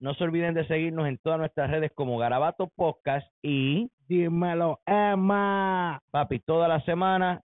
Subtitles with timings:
[0.00, 6.00] no se olviden de seguirnos en todas nuestras redes como Garabato Podcast y Dímelo, Emma.
[6.10, 7.42] papi, toda la semana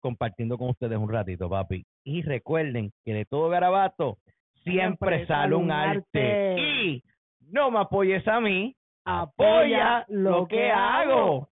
[0.00, 1.84] compartiendo con ustedes un ratito, papi.
[2.04, 4.18] Y recuerden que de todo garabato
[4.62, 6.56] siempre, sale un arte.
[6.60, 7.02] Y
[7.40, 11.48] no me apoyes a mí, apoya lo que hago.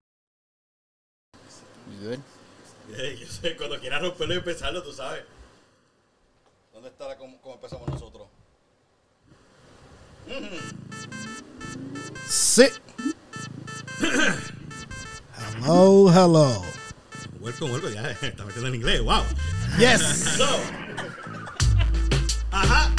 [2.00, 5.24] Yo sé, cuando quieras romperlo y empezarlo, tú sabes.
[6.72, 8.28] ¿Dónde está la cómo, cómo empezamos nosotros?
[12.28, 12.66] Sí.
[15.62, 16.62] hello, hello.
[17.40, 19.22] Welcome, welcome, ya está metiendo en inglés, wow.
[19.78, 20.00] Yes.
[20.36, 20.48] So.
[22.50, 22.90] Ajá.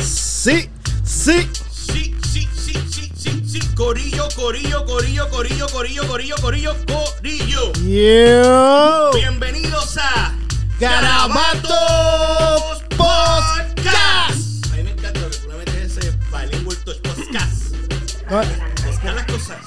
[0.00, 0.68] Sí,
[1.04, 1.48] sí.
[1.72, 3.60] Sí, sí, sí, sí, sí, sí.
[3.74, 7.72] Corillo, corillo, corillo, corillo, corillo, corillo, corillo, corillo.
[7.72, 9.10] Yo.
[9.14, 10.34] Bienvenidos a
[10.78, 11.72] Garabatos
[12.96, 14.45] Podcast.
[18.30, 18.42] No,
[19.12, 19.58] las cosas.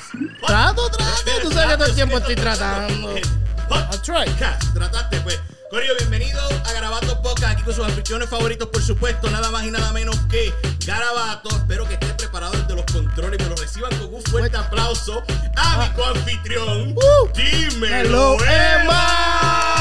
[0.45, 1.31] Trato, trato.
[1.41, 3.15] Tú sabes que todo el tiempo estoy tratando.
[3.15, 4.25] I'll try.
[4.73, 5.39] Trataste, pues.
[5.69, 9.71] Corillo, bienvenido a Garabato Podcast, aquí con sus anfitriones favoritos, por supuesto, nada más y
[9.71, 10.51] nada menos que
[10.85, 11.49] Garabato.
[11.49, 15.23] Espero que esté preparado desde los controles y me lo reciban con un fuerte aplauso
[15.55, 16.95] a mi coanfitrión.
[16.97, 17.29] Uh.
[17.35, 19.78] Dímelo, Emma.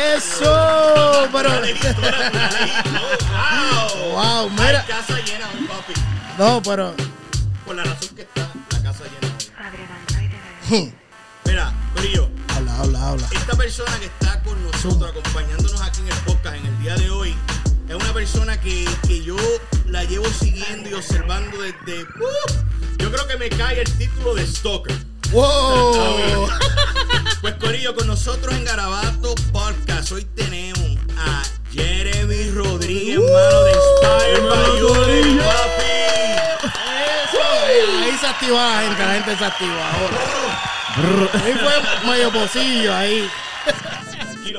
[0.00, 1.50] Eso, pero.
[3.50, 4.12] Wow.
[4.12, 4.84] Wow, mira.
[4.86, 5.92] Casa llena papi.
[6.38, 6.94] No, pero.
[7.66, 9.36] Por la razón que está la casa llena
[10.18, 10.94] aire.
[11.44, 13.28] Mira, Corillo, Habla, habla, habla.
[13.32, 17.10] esta persona que está con nosotros, acompañándonos aquí en el podcast en el día de
[17.10, 17.34] hoy,
[17.88, 19.36] es una persona que, que yo
[19.86, 22.02] la llevo siguiendo y observando desde...
[22.04, 22.96] ¡uh!
[22.98, 24.96] yo creo que me cae el título de Stalker.
[25.32, 26.48] Wow.
[27.40, 31.42] Pues Corillo, con nosotros en Garabato Podcast, hoy tenemos a
[31.72, 34.80] Jeremy Rodríguez, mano de Inspire by
[35.38, 36.70] papi.
[37.24, 37.40] Eso,
[38.02, 40.18] ahí se activa la gente, la gente se activa ahora.
[41.44, 43.30] Ahí fue medio pocillo ahí.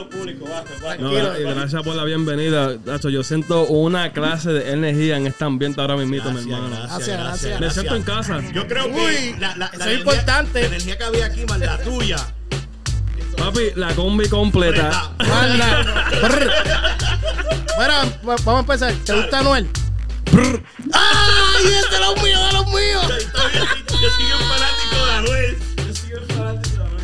[0.09, 0.45] Público.
[0.99, 2.75] No, y gracias por la bienvenida.
[2.85, 6.69] Nacho, yo siento una clase de energía en este ambiente ahora mismo, mi Gracias, hermano.
[6.69, 7.59] Gracias, gracias.
[7.59, 8.41] Me siento en casa.
[8.53, 10.61] Yo creo que Uy, la, la- eso la es energía- importante.
[10.61, 12.17] La energía que había aquí más la tuya.
[13.37, 15.11] Papi, la combi completa.
[15.19, 16.07] Manda.
[16.21, 16.51] Brr.
[17.79, 18.93] Mira, va- vamos a empezar.
[19.05, 19.67] ¿Te gusta Anuel?
[20.31, 20.63] Brr.
[20.93, 21.65] ¡Ay!
[21.65, 23.07] Este es los míos, de los míos.
[23.89, 25.57] Yo soy un fanático de Anuel.
[25.77, 25.90] Yo soy un fanático de Anuel.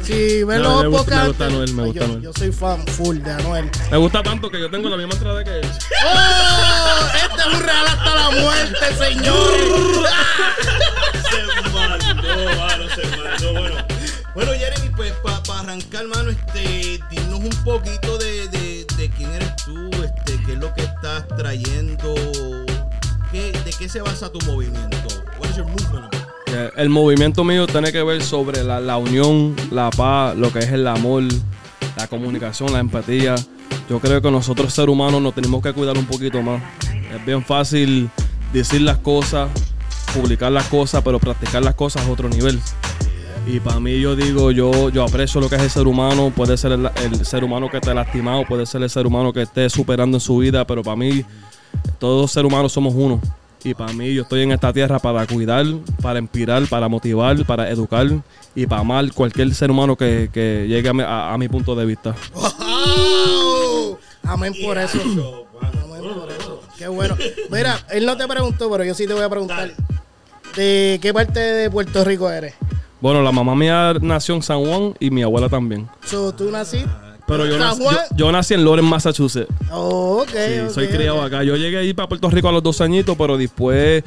[0.08, 1.22] Sí, ven No, me gusta- podcasts.
[1.24, 2.22] me gusta Anuel, me gusta yo, Anuel.
[2.22, 3.70] yo soy fan full de Anuel.
[3.92, 5.70] Me gusta tanto que yo tengo la misma entrada que él.
[6.06, 7.08] ¡Oh!
[7.14, 10.08] Este es un real hasta la muerte, señor.
[11.30, 13.54] Se mandó, mano, se mandó.
[13.60, 13.76] Bueno,
[14.34, 15.12] bueno Jeremy, pues
[15.46, 20.54] para arrancar, mano, este, dinos un poquito de, de, de quién eres tú, este, qué
[20.54, 22.16] es lo que estás trayendo,
[23.32, 24.98] qué, de qué se basa tu movimiento.
[26.48, 30.60] Eh, El movimiento mío tiene que ver sobre la, la unión, la paz, lo que
[30.60, 31.24] es el amor,
[31.98, 33.36] la comunicación, la empatía.
[33.90, 36.62] Yo creo que nosotros seres humanos nos tenemos que cuidar un poquito más.
[37.14, 38.10] Es bien fácil
[38.54, 39.50] decir las cosas,
[40.14, 42.60] publicar las cosas, pero practicar las cosas a otro nivel.
[43.46, 46.58] Y para mí yo digo, yo, yo aprecio lo que es el ser humano, puede
[46.58, 50.18] ser el, ser humano que esté lastimado, puede ser el ser humano que esté superando
[50.18, 51.24] en su vida, pero para mí
[51.98, 53.22] todos seres humanos somos uno.
[53.64, 55.66] Y para mí yo estoy en esta tierra para cuidar,
[56.02, 58.08] para inspirar, para motivar, para educar
[58.56, 61.76] y para amar cualquier ser humano que, que llegue a mi, a- a mi punto
[61.76, 62.16] de vista.
[62.34, 63.98] ¡Wow!
[64.24, 65.00] Amén por eso.
[65.62, 66.62] Amén por eso.
[66.78, 67.16] Qué bueno.
[67.52, 69.72] Mira, él no te preguntó, pero yo sí te voy a preguntar.
[70.56, 72.54] ¿De qué parte de Puerto Rico eres?
[73.00, 75.88] Bueno, la mamá mía nació en San Juan y mi abuela también.
[76.06, 76.90] So, tú naciste
[77.28, 79.52] Pero yo nací, yo, yo nací en Lawrence, Massachusetts.
[79.70, 80.30] Oh, ok.
[80.30, 81.44] Sí, ok, soy criado acá.
[81.44, 84.04] Yo llegué a ir para Puerto Rico a los dos añitos, pero después,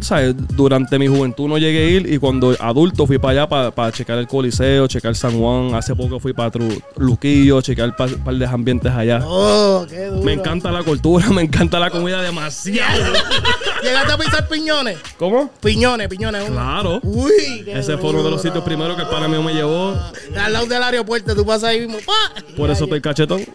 [0.00, 0.34] ¿sabes?
[0.56, 4.18] Durante mi juventud no llegué a ir y cuando adulto fui para allá para, checar
[4.18, 5.74] el Coliseo, checar San Juan.
[5.74, 6.50] Hace poco fui para
[6.96, 7.94] Luquillo, checar un
[8.24, 9.20] par, de ambientes allá.
[9.24, 10.24] Oh, qué duro.
[10.24, 13.12] Me encanta la cultura, me encanta la comida demasiado.
[13.82, 14.98] ¿Llegaste a pisar piñones?
[15.16, 15.48] ¿Cómo?
[15.62, 16.42] Piñones, piñones.
[16.42, 16.54] uno.
[16.54, 17.00] Claro.
[17.04, 19.96] Uy, qué Ese fue uno de los sitios primeros que el pana mío me llevó.
[20.36, 21.98] Al lado del aeropuerto, tú pasas ahí mismo.
[22.04, 22.42] ¡pa!
[22.56, 23.44] Por eso estoy cachetón.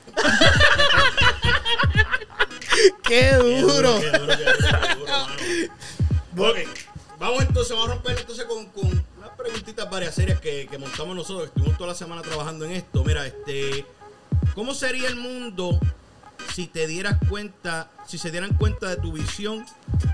[3.03, 3.99] ¡Qué duro!
[3.99, 5.33] Qué duro, qué duro, qué duro, mano.
[6.35, 6.57] Ok,
[7.19, 11.15] vamos entonces, vamos a romper entonces con, con unas preguntitas varias serias que, que montamos
[11.15, 11.47] nosotros.
[11.49, 13.03] Estuvimos toda la semana trabajando en esto.
[13.03, 13.85] Mira, este,
[14.55, 15.79] ¿cómo sería el mundo
[16.53, 19.65] si te dieras cuenta, si se dieran cuenta de tu visión,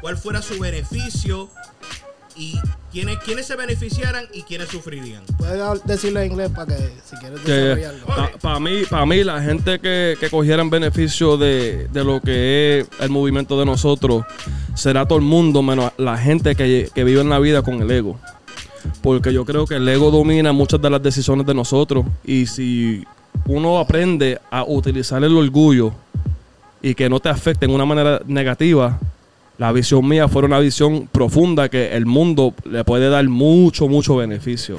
[0.01, 1.49] cuál fuera su beneficio
[2.39, 2.57] y
[2.91, 5.21] quiénes, quiénes se beneficiaran y quiénes sufrirían?
[5.37, 8.39] Puedes decirlo en inglés para que si quieres desarrollarlo.
[8.41, 12.79] Para mí, para mí, la gente que, que cogiera en beneficio de, de lo que
[12.79, 14.23] es el movimiento de nosotros
[14.73, 17.91] será todo el mundo, menos la gente que, que vive en la vida con el
[17.91, 18.17] ego.
[19.01, 22.05] Porque yo creo que el ego domina muchas de las decisiones de nosotros.
[22.23, 23.05] Y si
[23.45, 25.93] uno aprende a utilizar el orgullo
[26.81, 28.97] y que no te afecte en una manera negativa,
[29.59, 34.15] la visión mía fuera una visión profunda que el mundo le puede dar mucho, mucho
[34.15, 34.77] beneficio.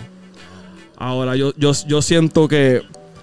[0.96, 2.82] Ahora, yo, yo, yo siento que.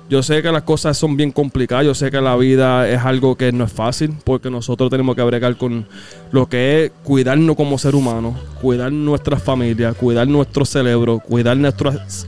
[0.10, 1.86] Yo sé que las cosas son bien complicadas.
[1.86, 4.14] Yo sé que la vida es algo que no es fácil.
[4.24, 5.86] Porque nosotros tenemos que bregar con
[6.32, 8.38] lo que es cuidarnos como ser humano.
[8.62, 9.96] Cuidar nuestras familias.
[9.98, 11.20] Cuidar nuestro cerebro.
[11.20, 12.26] Cuidar nuestras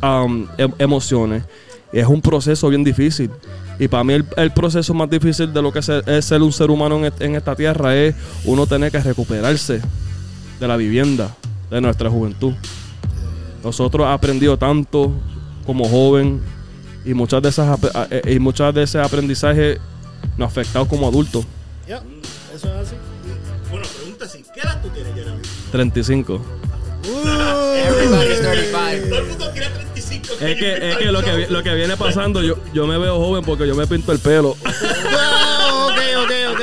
[0.57, 1.43] em- emociones.
[1.93, 3.29] Es un proceso bien difícil.
[3.79, 6.41] Y para mí el, el proceso más difícil de lo que es ser, es ser
[6.41, 9.81] un ser humano en, en esta tierra es uno tener que recuperarse
[10.59, 11.35] de la vivienda
[11.69, 12.53] de nuestra juventud.
[13.63, 15.13] Nosotros hemos aprendido tanto
[15.65, 16.41] como joven
[17.05, 17.79] y muchas de esas
[18.09, 19.77] eh, y muchas de ese aprendizaje
[20.37, 21.45] nos ha afectado como adultos.
[21.87, 22.01] Ya,
[22.53, 22.95] Eso es así.
[23.69, 25.41] Bueno, pregunta así, ¿qué edad tú tienes, Jeremy?
[25.71, 26.41] 35.
[27.09, 29.09] Everybody's 35.
[29.09, 29.88] Todo el mundo quiere 35.
[30.11, 33.43] Es que, es que lo que lo que viene pasando, yo, yo me veo joven
[33.43, 34.55] porque yo me pinto el pelo.
[34.65, 36.61] Ah, ok, ok, ok.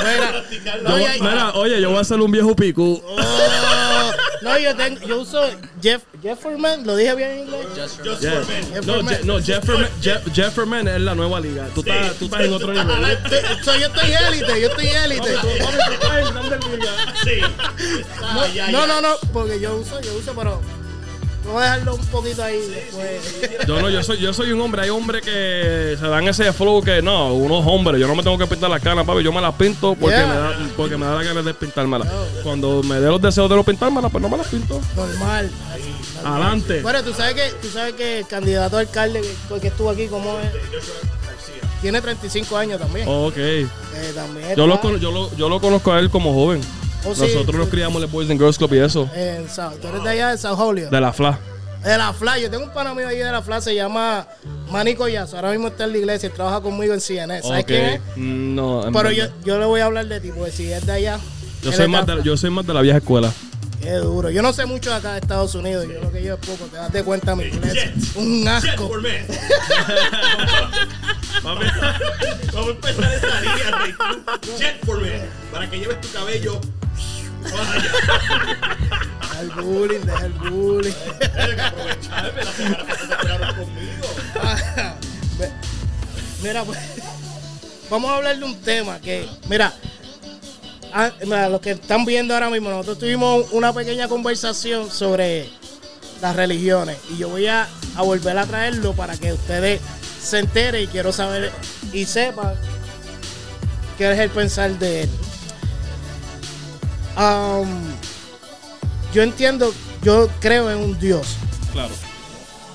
[0.00, 3.02] Mira, Yo no, ya- mira, oye, yo voy a ser un viejo picú.
[3.04, 4.12] Oh,
[4.42, 5.42] no, yo, tengo, yo uso
[5.82, 7.66] Jeff, Jefferman, lo dije bien en inglés.
[7.76, 8.42] Just Just Yeah.
[8.42, 8.86] for men.
[8.86, 11.66] No, Je- no Jefferman, Je- Jefferman es la nueva liga.
[11.74, 13.18] Tú, estás, tú estás en otro nivel.
[13.64, 15.28] So, yo estoy élite, yo estoy élite.
[17.24, 17.40] Sí.
[18.22, 20.60] Ah, No, no, no, porque yo uso, yo uso, pero
[21.44, 23.66] voy a dejarlo un poquito ahí después.
[23.66, 24.82] Yo no, yo soy, yo soy un hombre.
[24.82, 28.00] Hay hombres que se dan ese flow que no, unos hombres.
[28.00, 29.22] Yo no me tengo que pintar las canas, papi.
[29.22, 30.26] Yo me las pinto porque, Yeah.
[30.26, 32.08] me, da, porque me da la gana de pintármelas.
[32.42, 34.80] Cuando me dé los deseos de no pintármelas, pues no me las pinto.
[34.96, 35.50] Normal.
[36.24, 36.82] Adelante.
[36.82, 40.06] Bueno, tú sabes que, tú sabes que el candidato a alcalde que, que estuvo aquí,
[40.08, 40.50] como es,
[41.80, 43.06] tiene 35 años también.
[43.08, 43.36] Ok.
[43.36, 43.66] Eh,
[44.14, 46.60] también Yo lo, yo, lo, yo lo conozco a él como joven.
[47.10, 47.22] Oh, sí.
[47.22, 49.08] Nosotros nos criamos en el Boys and Girls Club y eso.
[49.14, 49.46] en
[49.80, 50.90] tú eres de allá de San Julio.
[50.90, 51.38] De la FLA.
[51.84, 54.26] De la FLA, yo tengo un pana mío ahí de la FLA, se llama
[54.70, 55.36] Manico Yazo.
[55.36, 57.40] Ahora mismo está en la iglesia y trabaja conmigo en CNN.
[57.42, 57.66] ¿Sabes Ok.
[57.68, 58.00] quién es?
[58.16, 60.92] Mm, No, Pero yo, yo le voy a hablar de ti, porque si es de
[60.92, 61.18] allá.
[61.62, 63.32] yo, soy más de yo soy más de la vieja escuela.
[63.88, 64.28] Qué duro.
[64.28, 65.86] Yo no sé mucho de acá de Estados Unidos.
[65.90, 66.66] Yo lo que yo es poco.
[66.66, 67.90] Te das de cuenta mi inglés.
[68.16, 68.90] Un Jet asco.
[71.42, 73.94] Vamos a empezar esa línea, Rey.
[74.58, 75.22] Jet for men.
[75.50, 76.60] Para que lleves tu cabello.
[77.42, 80.92] Deja el bullying, deja el bullying.
[81.18, 82.44] Tienes que aprovecharme.
[82.44, 84.06] La semana pasada se esperaron conmigo.
[85.38, 85.52] Ve-
[86.42, 86.78] Mira, pues,
[87.88, 89.72] vamos a hablar de un tema que, mira,
[90.92, 95.48] ah, mira, los que están viendo ahora mismo, nosotros tuvimos una pequeña conversación sobre
[96.20, 99.80] las religiones y yo voy a, a volver a traerlo para que ustedes
[100.22, 101.52] se enteren y quiero saber
[101.92, 102.54] y sepan
[103.96, 105.10] qué es el pensar de él.
[107.16, 107.66] Am,
[109.12, 111.26] yo entiendo, yo creo en un Dios
[111.72, 111.92] Claro.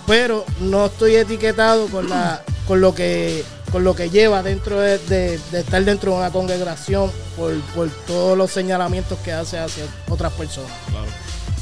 [0.05, 3.43] pero no estoy etiquetado con la con lo que
[3.74, 7.89] con lo que lleva dentro de, de- de estar dentro de una congregación por, por
[8.08, 10.72] todos los señalamientos que hace hacia otras personas.
[10.89, 11.08] Claro.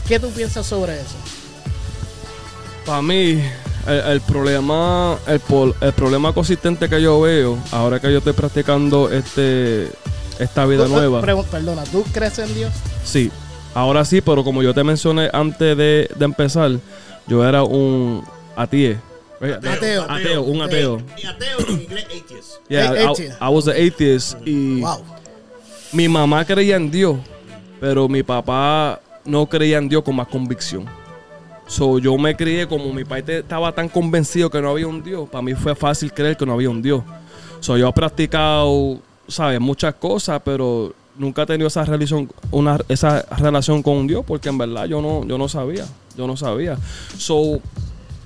[0.07, 1.15] ¿Qué tú piensas sobre eso?
[2.85, 3.41] Para mí,
[3.87, 5.41] el, el problema, el,
[5.81, 9.89] el problema consistente que yo veo, ahora que yo estoy practicando este
[10.39, 12.71] esta vida nueva, perdona, ¿tú crees en Dios?
[13.05, 13.31] sí,
[13.75, 16.71] ahora sí, pero como yo te mencioné antes de, de empezar,
[17.27, 18.23] yo era un
[18.55, 18.97] ateo.
[19.41, 20.05] Ateo.
[20.09, 21.01] Ateo, un ateo.
[21.21, 22.51] Y ateo en inglés, atheist.
[22.69, 23.41] Yeah, I, atheist.
[23.41, 25.01] I was an atheist y Wow.
[25.93, 27.17] mi mamá creía en Dios,
[27.79, 30.85] pero mi papá no creía en Dios con más convicción.
[31.67, 35.29] So, yo me crié como mi padre estaba tan convencido que no había un Dios.
[35.29, 37.01] Para mí fue fácil creer que no había un Dios.
[37.61, 39.59] So, yo he practicado, ¿sabes?
[39.61, 44.49] Muchas cosas, pero nunca he tenido esa relación, una, esa relación con un Dios porque
[44.49, 45.85] en verdad yo no, yo no sabía.
[46.17, 46.77] Yo no sabía.
[47.17, 47.61] So,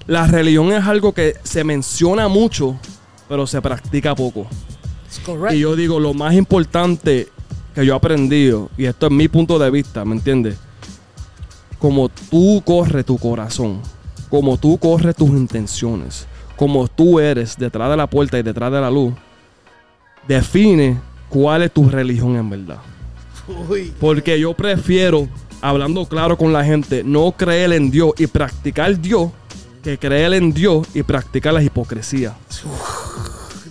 [0.08, 2.78] la religión es algo que se menciona mucho,
[3.28, 4.48] pero se practica poco.
[5.52, 7.30] Y yo digo, lo más importante
[7.74, 10.58] que yo he aprendido, y esto es mi punto de vista, ¿me entiendes?
[11.80, 13.82] Como tú corres tu corazón,
[14.30, 18.82] como tú corres tus intenciones, como tú eres detrás de la puerta y detrás de
[18.82, 19.14] la luz,
[20.28, 22.80] define cuál es tu religión en verdad.
[23.70, 23.94] Uy.
[24.00, 25.28] Porque yo prefiero,
[25.62, 29.32] hablando claro con la gente, no creer en Dios y practicar Dios
[29.86, 32.34] que creer en Dios y practicar la hipocresía.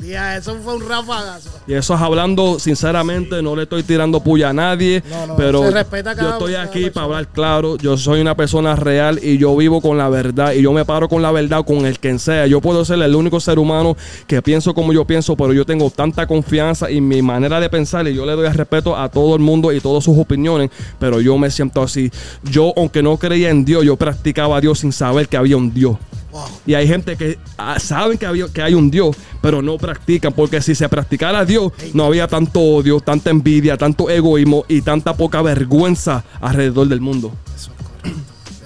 [0.04, 1.49] Tía, eso fue un rafagazo.
[1.66, 5.62] Y eso es hablando sinceramente, no le estoy tirando puya a nadie, No, no, pero
[5.70, 9.96] yo estoy aquí para hablar claro, yo soy una persona real y yo vivo con
[9.96, 12.46] la verdad y yo me paro con la verdad con el quien sea.
[12.46, 13.96] Yo puedo ser el único ser humano
[14.26, 18.06] que pienso como yo pienso, pero yo tengo tanta confianza en mi manera de pensar
[18.06, 21.23] y yo le doy el respeto a todo el mundo y todas sus opiniones, pero
[21.23, 22.11] yo me siento así.
[22.42, 25.73] Yo, aunque no creía en Dios, yo practicaba a Dios sin saber que había un
[25.73, 25.96] Dios.
[26.35, 26.47] Wow.
[26.67, 30.33] Y hay gente que ah, saben que, había- que hay un Dios, pero no practican.
[30.33, 34.83] Porque si se practicara a Dios, no había tanto odio, tanta envidia, tanto egoísmo y
[34.83, 37.33] tanta poca vergüenza alrededor del mundo.
[37.55, 38.21] Eso es correcto.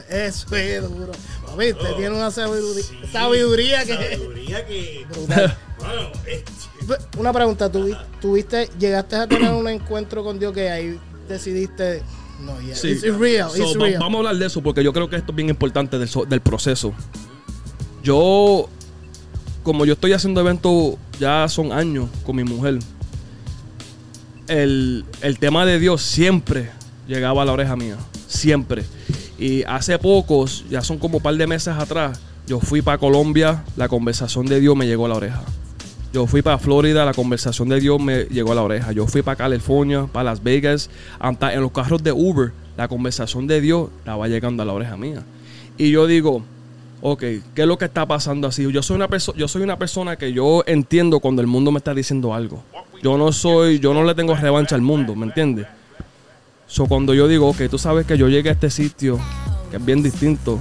[0.08, 1.12] Eso es duro.
[1.46, 3.94] Papi, usted tiene una sabiduría, sabiduría que.
[4.16, 5.06] Sabiduría que.
[5.78, 6.10] Bueno,
[7.18, 10.98] Una pregunta, ¿tú, tuviste, llegaste a tener un encuentro con Dios que ahí
[11.28, 12.02] decidiste.
[12.40, 12.90] No, yeah, Sí.
[12.92, 13.98] it's, it's real, So, it's va- real.
[14.00, 16.40] Vamos a hablar de eso porque yo creo que esto es bien importante del, del
[16.40, 16.94] proceso.
[18.02, 18.68] Yo,
[19.62, 22.78] como yo estoy haciendo eventos ya son años con mi mujer,
[24.46, 26.70] el, el tema de Dios siempre
[27.06, 27.96] llegaba a la oreja mía.
[28.26, 28.84] Siempre.
[29.38, 33.62] Y hace pocos, ya son como un par de meses atrás, yo fui para Colombia,
[33.76, 35.42] la conversación de Dios me llegó a la oreja.
[36.14, 38.92] Yo fui para Florida, la conversación de Dios me llegó a la oreja.
[38.92, 40.88] Yo fui para California, para Las Vegas,
[41.18, 44.96] hasta en los carros de Uber, la conversación de Dios estaba llegando a la oreja
[44.96, 45.22] mía.
[45.76, 46.42] Y yo digo,
[47.00, 48.70] ok, ¿qué es lo que está pasando así?
[48.70, 51.78] Yo soy una persona, yo soy una persona que yo entiendo cuando el mundo me
[51.78, 52.62] está diciendo algo.
[53.02, 55.66] Yo no soy, yo no le tengo revancha al mundo, ¿me entiendes?
[56.66, 59.18] So, cuando yo digo, ok, tú sabes que yo llegué a este sitio
[59.70, 60.58] que es bien distinto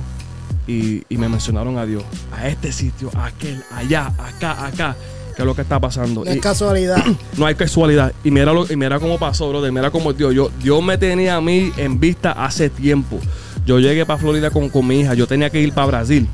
[0.67, 4.95] y, y me mencionaron a Dios, a este sitio, a aquel, allá, acá, acá,
[5.35, 6.25] ¿qué es lo que está pasando?
[6.25, 7.03] No es casualidad.
[7.37, 8.13] no hay casualidad.
[8.23, 9.71] Y mira, lo, y mira cómo pasó, brother.
[9.71, 10.33] Mira cómo Dios.
[10.33, 13.19] Yo, Dios me tenía a mí en vista hace tiempo.
[13.67, 15.13] Yo llegué para Florida con, con mi hija.
[15.13, 16.25] Yo tenía que ir para Brasil.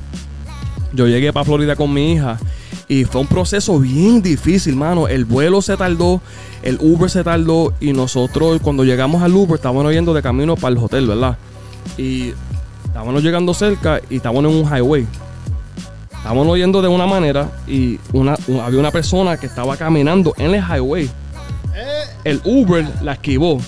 [0.94, 2.38] Yo llegué para Florida con mi hija.
[2.88, 5.08] Y fue un proceso bien difícil, mano.
[5.08, 6.22] El vuelo se tardó,
[6.62, 7.74] el Uber se tardó.
[7.80, 11.36] Y nosotros, cuando llegamos al Uber, estábamos yendo de camino para el hotel, ¿verdad?
[11.98, 12.34] Y
[12.86, 15.08] estábamos llegando cerca y estábamos en un highway.
[16.16, 20.62] Estábamos yendo de una manera y una, había una persona que estaba caminando en el
[20.62, 21.06] highway.
[21.76, 23.60] Eh, El Uber la esquivó.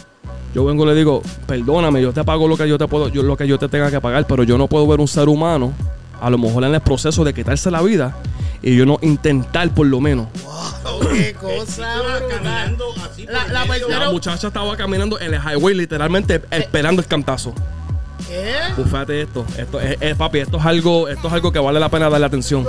[0.56, 3.24] Yo vengo y le digo, perdóname, yo te pago lo que yo te puedo, yo,
[3.24, 5.74] lo que yo te tenga que pagar, pero yo no puedo ver un ser humano,
[6.22, 8.16] a lo mejor en el proceso de quitarse la vida,
[8.62, 10.28] y yo no intentar por lo menos.
[10.46, 13.26] wow, qué cosa caminando así.
[13.26, 17.54] La- muchacha estaba caminando en el highway, literalmente esperando el cantazo.
[18.26, 18.54] ¿Qué?
[18.78, 21.82] Pues fíjate esto, esto es, es, papi, esto es algo, esto es algo que vale
[21.82, 22.66] la pena darle atención.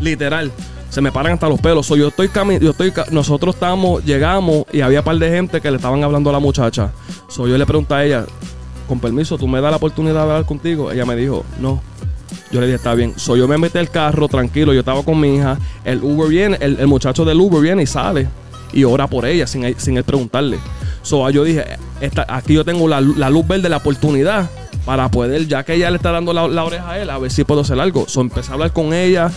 [0.00, 0.50] Literal.
[0.92, 1.86] Se me paran hasta los pelos.
[1.86, 2.28] So, yo estoy
[2.60, 6.28] yo estoy nosotros estábamos, llegamos y había un par de gente que le estaban hablando
[6.28, 6.92] a la muchacha.
[7.28, 8.26] So, yo le pregunté a ella,
[8.86, 10.92] con permiso, ¿tú me das la oportunidad de hablar contigo?
[10.92, 11.80] Ella me dijo, no.
[12.50, 13.14] Yo le dije, está bien.
[13.16, 15.56] So, yo me metí al carro, tranquilo, yo estaba con mi hija.
[15.82, 18.28] El Uber viene, el, el muchacho del Uber viene y sale.
[18.74, 20.58] Y ora por ella sin, sin él preguntarle.
[21.00, 21.64] So, yo dije,
[22.02, 24.50] esta, aquí yo tengo la, la luz verde, la oportunidad
[24.84, 27.30] para poder, ya que ella le está dando la, la oreja a él, a ver
[27.30, 28.06] si puedo hacer algo.
[28.08, 29.32] So, empecé a hablar con ella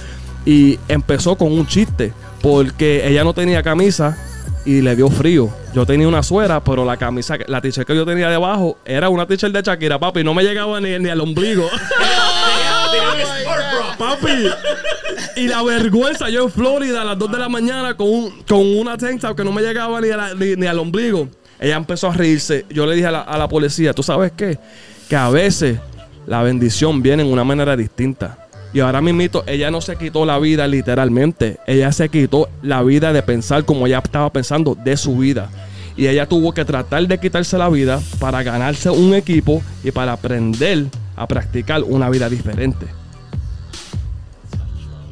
[0.45, 4.17] y empezó con un chiste, porque ella no tenía camisa
[4.65, 5.49] y le dio frío.
[5.73, 9.25] Yo tenía una suera, pero la camisa, la t-shirt que yo tenía debajo era una
[9.25, 11.67] t-shirt de Shakira, papi, no me llegaba ni, ni al ombligo.
[13.97, 14.49] papi.
[15.35, 18.59] Y la vergüenza, yo en Florida a las 2 de la mañana con, un- con
[18.77, 21.27] una top que no me llegaba ni, a la- ni- ni al ombligo.
[21.59, 22.65] Ella empezó a reírse.
[22.69, 24.57] Yo le dije a la, a la policía, ¿tú sabes qué?
[25.09, 25.79] Que a veces
[26.27, 28.44] la bendición viene en una manera distinta.
[28.75, 31.59] Y ahora mismo ella no se quitó la vida literalmente.
[31.65, 35.49] Ella se quitó la vida de pensar como ella estaba pensando de su vida.
[35.95, 40.11] Y ella tuvo que tratar de quitarse la vida para ganarse un equipo y para
[40.11, 42.87] aprender a practicar una vida diferente.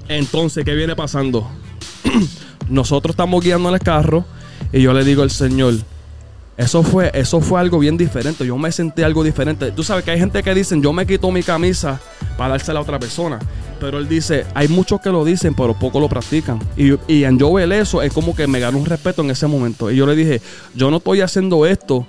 [0.10, 1.50] Entonces, ¿qué viene pasando?
[2.68, 4.26] Nosotros estamos guiando en el carro
[4.74, 5.76] y yo le digo al Señor,
[6.56, 8.46] Eso fue, eso fue algo bien diferente.
[8.46, 9.72] Yo me sentí algo diferente.
[9.72, 12.00] Tú sabes que hay gente que dicen, yo me quito mi camisa
[12.38, 13.40] para dársela a otra persona.
[13.80, 16.60] Pero él dice, hay muchos que lo dicen, pero pocos lo practican.
[16.78, 19.48] Y, y en yo ver eso, es como que me ganó un respeto en ese
[19.48, 19.90] momento.
[19.92, 20.42] Y yo le dije,
[20.76, 22.06] yo no estoy haciendo esto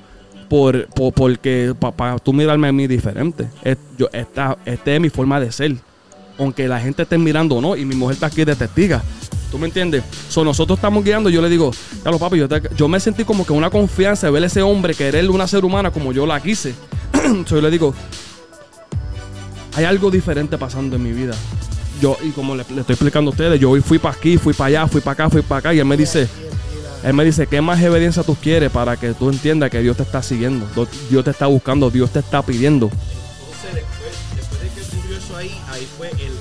[0.49, 3.49] por, por- porque para tú mirarme a mí diferente.
[3.99, 5.75] Yo, esta, esta es mi forma de ser.
[6.39, 9.03] Aunque la gente esté mirando o no, y mi mujer está aquí de testiga.
[9.55, 10.03] ¿Tú me entiendes?
[10.29, 11.31] So, nosotros estamos guiando.
[11.31, 11.71] Yo le digo,
[12.03, 12.43] claro, papi,
[12.77, 15.65] yo, me sentí como que una confianza de ver a ese hombre, querer una ser
[15.65, 16.75] humana como yo la quise.
[17.47, 17.95] So, yo le digo,
[19.77, 21.37] hay algo diferente pasando en mi vida.
[22.01, 24.89] Yo, y como le, estoy explicando a ustedes, yo fui para aquí, fui para allá,
[24.89, 26.27] fui para acá, fui para acá, y él me dice,
[27.05, 30.03] él me dice, ¿qué más evidencia tú quieres para que tú entiendas que Dios te
[30.03, 30.67] está siguiendo?
[30.75, 32.91] Do- Dios te está buscando, Dios te está pidiendo.
[32.91, 33.87] Entonces,
[34.33, 36.33] después, de que ocurrió eso ahí, ahí fue el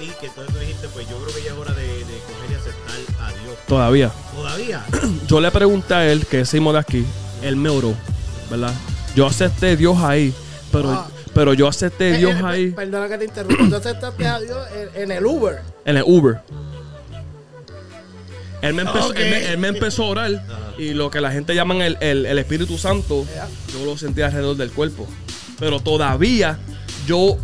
[0.00, 2.50] ti, que entonces tú dijiste, pues yo creo que ya es hora de, de coger
[2.50, 3.56] y aceptar a Dios.
[3.68, 4.10] Todavía.
[4.34, 4.84] Todavía.
[5.28, 7.06] Yo le pregunté a él, que decimos de aquí,
[7.42, 7.94] él me oró,
[8.50, 8.72] ¿verdad?
[9.14, 10.34] Yo acepté a Dios ahí,
[10.72, 11.08] pero, Ah.
[11.34, 13.68] pero yo acepté a Dios Eh, eh, ahí Perdona que te interrumpa.
[13.68, 14.58] Tú aceptaste a Dios
[14.94, 15.60] en, en el Uber.
[15.84, 16.40] en el Uber.
[18.62, 20.42] Él me empezó, él me, él me empezó a orar
[20.78, 23.26] y lo que la gente llaman el, el- el Espíritu Santo,
[23.72, 25.06] yo lo sentí alrededor del cuerpo.
[25.58, 26.58] Pero todavía
[27.06, 27.38] yo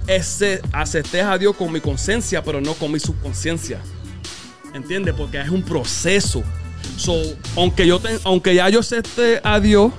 [0.73, 3.81] acepté a Dios con mi conciencia, pero no con mi subconsciencia.
[4.75, 5.15] ¿Entiendes?
[5.17, 6.43] Porque es un proceso.
[6.97, 7.15] So,
[7.57, 9.93] aunque, yo aunque ya yo acepté a Dios,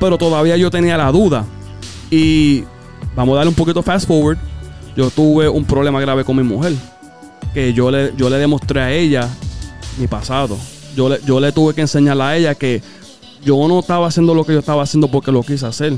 [0.00, 1.44] pero todavía yo tenía la duda.
[2.10, 2.64] Y
[3.14, 4.38] vamos a darle un poquito fast forward.
[4.96, 6.72] Yo tuve un problema grave con mi mujer.
[7.52, 9.28] Que yo le, yo le demostré a ella
[9.98, 10.58] mi pasado.
[10.96, 12.82] Yo le, yo le tuve que enseñarle a ella que
[13.44, 15.92] yo no estaba haciendo lo que yo estaba haciendo porque lo quise hacer.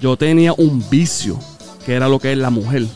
[0.00, 1.38] Yo tenía un vicio,
[1.84, 2.86] que era lo que es la mujer.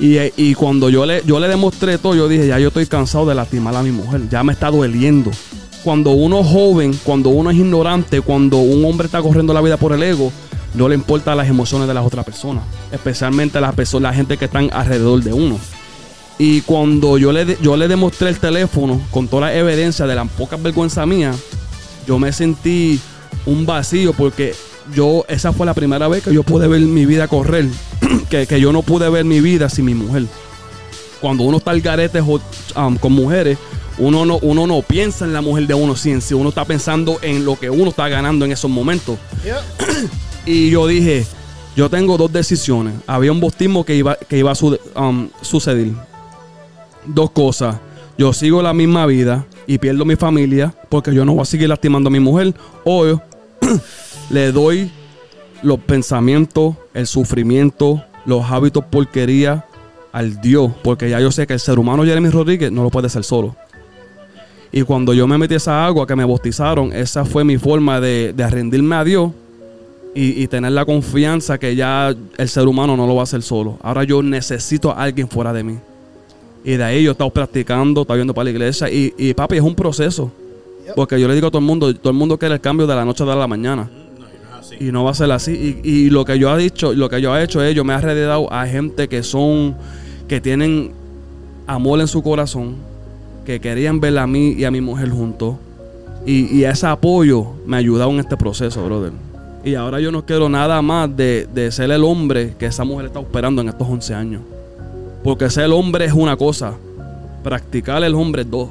[0.00, 3.26] Y, y cuando yo le, yo le demostré todo, yo dije, ya yo estoy cansado
[3.26, 5.30] de lastimar a mi mujer, ya me está doliendo.
[5.84, 9.76] Cuando uno es joven, cuando uno es ignorante, cuando un hombre está corriendo la vida
[9.76, 10.32] por el ego,
[10.74, 14.46] no le importan las emociones de las otras personas, especialmente las personas, la gente que
[14.46, 15.58] están alrededor de uno.
[16.38, 20.24] Y cuando yo le, yo le demostré el teléfono con toda la evidencia de la
[20.24, 21.32] poca vergüenza mía,
[22.06, 22.98] yo me sentí
[23.46, 24.54] un vacío porque
[24.94, 27.68] yo, esa fue la primera vez que yo pude ver mi vida correr,
[28.30, 30.24] que, que yo no pude ver mi vida sin mi mujer.
[31.20, 33.56] Cuando uno está al garete um, con mujeres,
[33.98, 37.44] uno no, uno no piensa en la mujer de uno, sí, uno está pensando en
[37.44, 39.18] lo que uno está ganando en esos momentos.
[40.46, 41.24] Y yo dije,
[41.74, 42.92] yo tengo dos decisiones.
[43.06, 45.88] Había un bautismo que iba, que iba a su- um, suceder.
[47.06, 47.76] Dos cosas.
[48.18, 51.70] Yo sigo la misma vida y pierdo mi familia porque yo no voy a seguir
[51.70, 52.54] lastimando a mi mujer.
[52.84, 53.06] O
[54.30, 54.90] le doy
[55.62, 59.64] los pensamientos, el sufrimiento, los hábitos porquería
[60.12, 60.72] al Dios.
[60.82, 63.54] Porque ya yo sé que el ser humano Jeremy Rodríguez no lo puede hacer solo.
[64.72, 68.32] Y cuando yo me metí esa agua que me bautizaron, esa fue mi forma de,
[68.32, 69.30] de rendirme a Dios
[70.14, 73.42] y, y tener la confianza que ya el ser humano no lo va a hacer
[73.42, 73.78] solo.
[73.82, 75.78] Ahora yo necesito a alguien fuera de mí.
[76.64, 78.90] Y de ahí yo he estado practicando, estado yendo para la iglesia.
[78.90, 80.32] Y, y papi, es un proceso.
[80.96, 82.94] Porque yo le digo a todo el mundo, todo el mundo quiere el cambio de
[82.94, 83.88] la noche a la mañana.
[84.80, 85.80] Y no va a ser así.
[85.82, 87.92] Y, y lo que yo he dicho, lo que yo he hecho es, yo me
[87.92, 89.76] he alrededor a gente que son,
[90.28, 90.92] que tienen
[91.66, 92.76] amor en su corazón,
[93.44, 95.56] que querían ver a mí y a mi mujer juntos.
[96.26, 99.12] Y, y ese apoyo me ha ayudado en este proceso, brother.
[99.64, 103.06] Y ahora yo no quiero nada más de, de ser el hombre que esa mujer
[103.06, 104.42] está esperando en estos 11 años.
[105.22, 106.74] Porque ser el hombre es una cosa,
[107.42, 108.68] practicar el hombre es dos.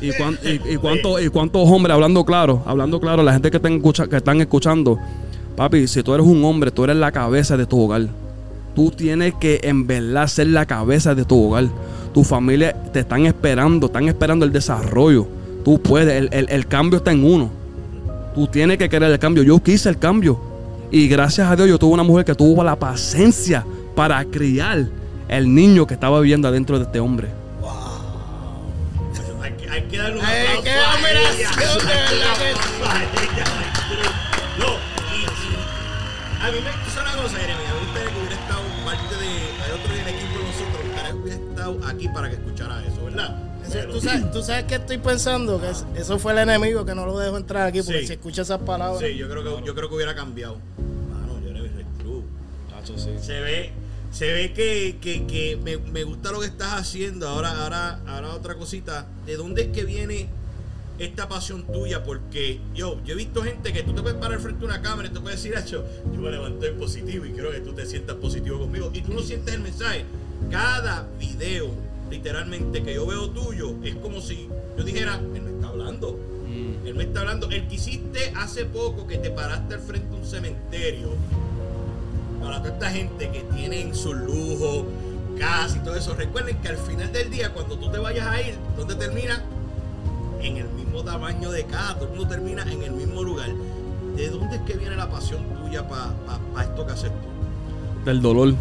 [0.00, 3.60] ¿Y, cuán- y- y cuánto- y cuántos hombres, hablando claro, hablando claro, la gente que
[3.60, 4.98] que están escuchando,
[5.56, 8.06] papi, si tú eres un hombre, tú eres la cabeza de tu hogar.
[8.74, 11.66] Tú tienes que en verdad ser la cabeza de tu hogar.
[12.14, 15.26] Tu familia te están esperando, están esperando el desarrollo.
[15.64, 17.50] Tú puedes, el- el cambio está en uno.
[18.34, 19.42] Tú tienes que querer el cambio.
[19.42, 20.40] Yo quise el cambio.
[20.90, 24.86] Y gracias a Dios yo tuve una mujer que tuvo la paciencia para criar
[25.28, 27.28] el niño que estaba viviendo adentro de este hombre.
[29.70, 30.74] Hay que, darle un aplauso que a
[31.30, 31.50] ella.
[34.58, 34.66] No,
[35.14, 35.26] y, y
[36.42, 37.52] a mí me gusta una cosa, Jeremy.
[37.64, 39.28] A mí me gustaría que hubiera estado parte de.
[39.62, 40.84] Hay otro en el equipo de nosotros.
[40.84, 43.36] Gustaría que hubiera estado aquí para que escuchara eso, ¿verdad?
[43.72, 45.60] Pero- ¿Tú sabes, tú sabes que estoy pensando?
[45.60, 48.06] Que es- eso fue el enemigo que no lo dejó entrar aquí porque Sí.
[48.08, 48.98] si escucha esas palabras.
[49.00, 50.58] Sí, yo creo que, yo creo que hubiera cambiado.
[51.10, 52.24] Mano, Jeremy Red Cruz.
[53.22, 53.72] Se ve,
[54.10, 57.28] se ve que, que, que me, me gusta lo que estás haciendo.
[57.28, 59.06] Ahora, ahora, ahora otra cosita.
[59.26, 60.28] ¿De dónde es que viene
[60.98, 62.02] esta pasión tuya?
[62.02, 65.08] Porque yo, yo he visto gente que tú te puedes parar frente a una cámara
[65.08, 68.16] y te puedes decir, "Acho, yo me levanté positivo y quiero que tú te sientas
[68.16, 68.90] positivo conmigo.
[68.92, 70.04] Y tú no sientes el mensaje.
[70.50, 71.70] Cada video,
[72.10, 76.18] literalmente, que yo veo tuyo, es como si yo dijera, él me está hablando.
[76.84, 80.16] Él me está hablando, el que hiciste hace poco que te paraste al frente de
[80.16, 81.10] un cementerio.
[82.40, 84.86] Para toda esta gente que tienen su lujo,
[85.38, 86.14] casa y todo eso.
[86.14, 89.42] Recuerden que al final del día, cuando tú te vayas a ir, ¿dónde termina?
[90.40, 91.94] En el mismo tamaño de casa.
[91.94, 93.48] Todo el mundo termina en el mismo lugar.
[94.16, 98.04] ¿De dónde es que viene la pasión tuya para esto que haces tú?
[98.04, 98.48] Del dolor.
[98.48, 98.56] De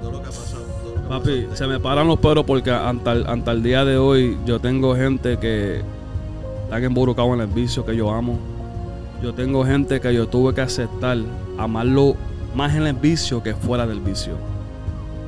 [0.00, 0.62] todo lo que ha pasado.
[0.82, 1.56] todo lo que ha Papi, pasado.
[1.56, 5.82] se me paran los pelos porque hasta el, día de hoy yo tengo gente que
[6.64, 8.38] están involucrados en el vicio que yo amo.
[9.22, 11.18] Yo tengo gente que yo tuve que aceptar,
[11.58, 12.16] amarlo
[12.54, 14.34] más en el vicio que fuera del vicio.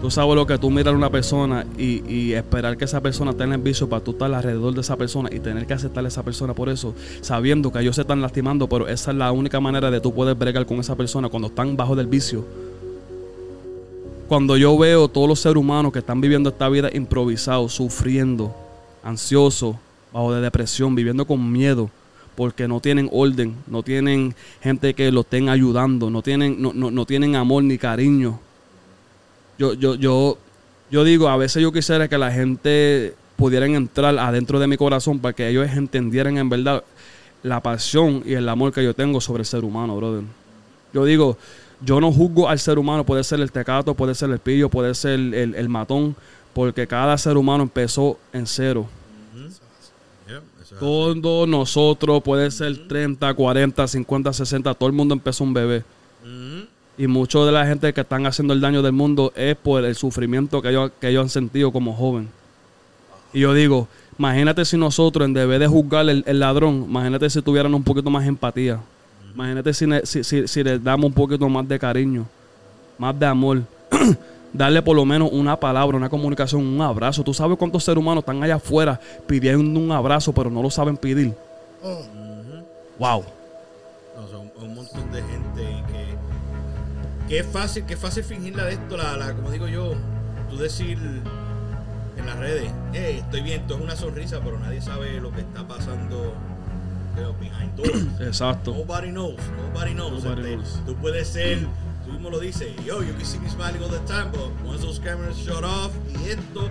[0.00, 3.44] Tú sabes lo que tú miras a una persona y, esperar que esa persona esté
[3.44, 6.08] en el vicio para tú estar alrededor de esa persona y tener que aceptar a
[6.08, 9.60] esa persona por eso, sabiendo que ellos se están lastimando, pero esa es la única
[9.60, 12.44] manera de tú poder bregar con esa persona cuando están bajo del vicio
[14.32, 18.50] cuando yo veo todos los seres humanos que están viviendo esta vida improvisado, sufriendo,
[19.04, 19.76] ansiosos,
[20.10, 21.90] bajo de depresión, viviendo con miedo,
[22.34, 26.90] porque no tienen orden, no tienen gente que los estén ayudando, no tienen, no, no,
[26.90, 28.38] no tienen amor ni cariño.
[29.58, 30.38] Yo, yo, yo,
[30.90, 35.18] yo digo, a veces yo quisiera que la gente pudieran entrar adentro de mi corazón
[35.18, 36.82] para que ellos entendieran en verdad
[37.42, 40.22] la pasión y el amor que yo tengo sobre el ser humano, brother.
[40.94, 41.36] Yo digo,
[41.84, 44.94] yo no juzgo al ser humano, puede ser el tecato, puede ser el pillo, puede
[44.94, 46.14] ser el, el- el matón,
[46.54, 48.86] porque cada ser humano empezó en cero.
[50.62, 55.84] Eso Todos nosotros, puede ser 30, 40, 50, 60, todo el mundo empezó un bebé.
[56.98, 59.94] Y mucho de la gente que están haciendo el daño del mundo es por el
[59.96, 62.28] sufrimiento que ellos, que ellos han sentido como joven.
[63.32, 67.40] Y yo digo, imagínate si nosotros, en vez de juzgar el, el ladrón, imagínate si
[67.40, 68.78] tuvieran un poquito más empatía.
[69.34, 72.26] Imagínate si, si, si les damos un poquito más de cariño,
[72.98, 73.62] más de amor.
[74.52, 77.22] Darle por lo menos una palabra, una comunicación, un abrazo.
[77.24, 80.96] Tú sabes cuántos seres humanos están allá afuera pidiendo un abrazo, pero no lo saben
[80.96, 81.28] pedir.
[81.82, 82.62] Mm.
[82.98, 83.24] Wow.
[84.16, 88.74] No, son un montón de gente que, que es fácil, que es fácil fingirla de
[88.74, 89.94] esto, la, la- como digo yo,
[90.50, 90.98] tú decir
[92.18, 95.40] en las redes, hey, estoy bien, esto es una sonrisa, pero nadie sabe lo que
[95.40, 96.34] está pasando
[97.40, 98.06] behind doors.
[98.20, 98.74] Exacto.
[98.74, 99.36] Nobody knows,
[99.66, 100.22] nobody knows.
[100.24, 100.80] Nobody Este, knows.
[100.86, 101.58] Tú puedes ser,
[102.22, 105.00] mismo lo dices, yo, you can see me smiling all the time, but once those
[105.00, 106.70] cameras shut off, y esto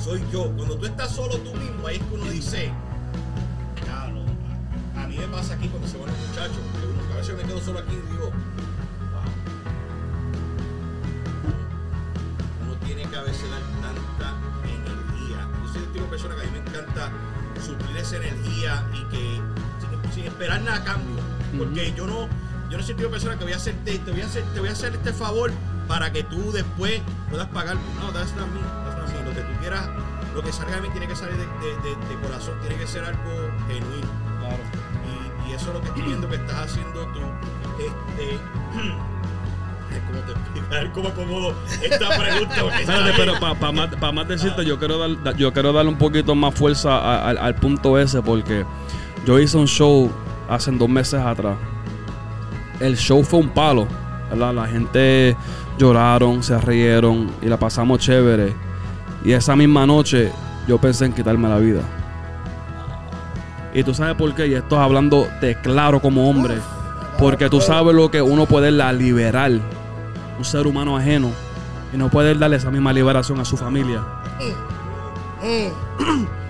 [0.00, 0.52] soy yo.
[0.56, 2.70] Cuando tú estás solo tú mismo, ahí es que uno dice,
[3.82, 4.20] "Diablo,
[4.96, 7.36] a, a mí me pasa aquí cuando se van los muchachos, que uno- a veces
[7.36, 9.26] me quedo solo aquí y digo, wow.
[12.62, 15.48] Uno tiene que a veces dar tanta energía.
[15.64, 17.10] Yo soy el tipo de persona que a mí me encanta
[17.64, 19.40] suplir esa energía y que
[19.80, 21.16] sin, sin esperar nada a cambio.
[21.58, 22.28] Porque yo no,
[22.70, 24.42] yo no soy el tipo de persona que voy a hacerte, te voy a hacer,
[24.54, 25.52] te voy a hacer este favor
[25.88, 27.00] para que tú después
[27.30, 27.76] puedas pagar.
[28.00, 29.24] No, that's not me, that's not me.
[29.28, 29.88] Lo que tú quieras,
[30.34, 32.86] lo que salga de mí tiene que salir de, de- de- de corazón, tiene que
[32.86, 34.06] ser algo genuino.
[35.46, 37.20] Y, y eso es lo que estoy viendo que estás haciendo tú.
[37.78, 38.38] Este,
[40.06, 40.92] ¿Cómo te explicar?
[40.92, 42.54] ¿Cómo acomodo esta pregunta?
[42.80, 45.98] Espérate, pero para más, pa más decirte, yo quiero, dar, da- yo quiero darle un
[45.98, 48.64] poquito más fuerza a- al punto ese, porque
[49.24, 50.10] yo hice un show
[50.48, 51.56] hace dos meses atrás.
[52.80, 53.86] El show fue un palo,
[54.30, 54.54] ¿verdad?
[54.54, 55.36] La gente
[55.78, 58.54] lloraron, se rieron y la pasamos chévere.
[59.24, 60.30] Y esa misma noche
[60.68, 61.82] yo pensé en quitarme la vida.
[63.74, 66.54] Y tú sabes por qué, y esto es hablando de claro como hombre.
[67.18, 69.52] Porque tú sabes lo que uno puede la liberar,
[70.38, 71.30] un ser humano ajeno,
[71.92, 74.02] y no puede darle esa misma liberación a su familia.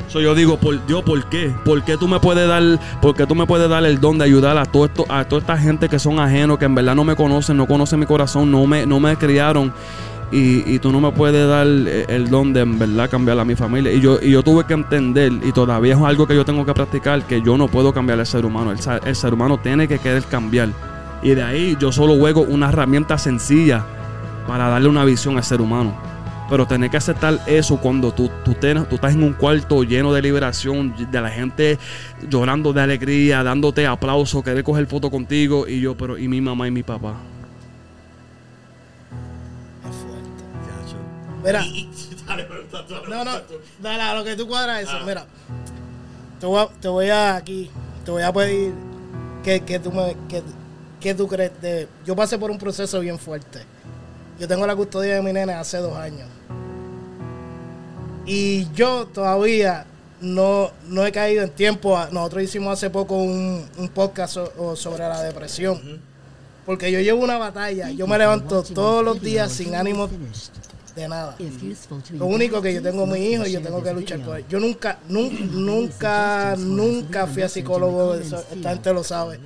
[0.08, 1.52] So, yo digo, por Dios, ¿por qué?
[1.64, 2.62] ¿Por qué tú me puedes dar,
[3.02, 5.40] por qué tú me puedes dar el don de ayudar a todo esto, a toda
[5.40, 8.50] esta gente que son ajenos, que en verdad no me conocen, no conocen mi corazón,
[8.50, 9.72] no me, no me criaron?
[10.32, 13.44] Y, y tú no me puedes dar eh, el don de en verdad cambiar a
[13.44, 13.92] mi familia.
[13.92, 16.72] Y yo, y yo tuve que entender, y todavía es algo que yo tengo que
[16.72, 18.72] practicar, que yo no puedo cambiar al ser humano.
[18.72, 20.68] El ser humano tiene que querer cambiar.
[21.22, 23.84] Y de ahí yo solo juego una herramienta sencilla
[24.46, 26.15] para darle una visión al ser humano.
[26.48, 30.12] Pero tener que aceptar eso cuando tú, tú, ten- tú estás en un cuarto lleno
[30.12, 31.76] de liberación, de la gente
[32.28, 35.66] llorando de alegría, dándote aplausos, querer coger foto contigo.
[35.66, 37.14] Y yo, pero, ¿y mi mamá y mi papá?
[41.44, 41.64] Mira.
[43.08, 43.30] No, no,
[43.80, 44.90] dale a lo que tú cuadras eso.
[45.00, 45.04] Ah.
[45.06, 45.24] Mira,
[46.40, 47.70] te voy, a, te voy a aquí,
[48.04, 48.72] te voy a pedir
[49.44, 50.42] que, que tú me, que,
[51.00, 53.60] que tú crees de, yo pasé por un proceso bien fuerte.
[54.38, 56.28] Yo tengo la custodia de mi nene hace dos años.
[58.26, 59.86] Y yo todavía
[60.20, 61.96] no, no he caído en tiempo.
[61.96, 65.80] a- Nosotros hicimos hace poco un, un podcast so- sobre la depresión.
[66.64, 67.90] Porque yo llevo una batalla.
[67.90, 70.08] Yo me levanto todos los días sin ánimo
[70.96, 71.36] de nada.
[72.18, 74.44] Lo único que yo tengo mi hijo y yo tengo que luchar por él.
[74.50, 79.38] Yo nunca, nun- nunca, nunca fui a psicólogo, eso, esta gente lo sabe.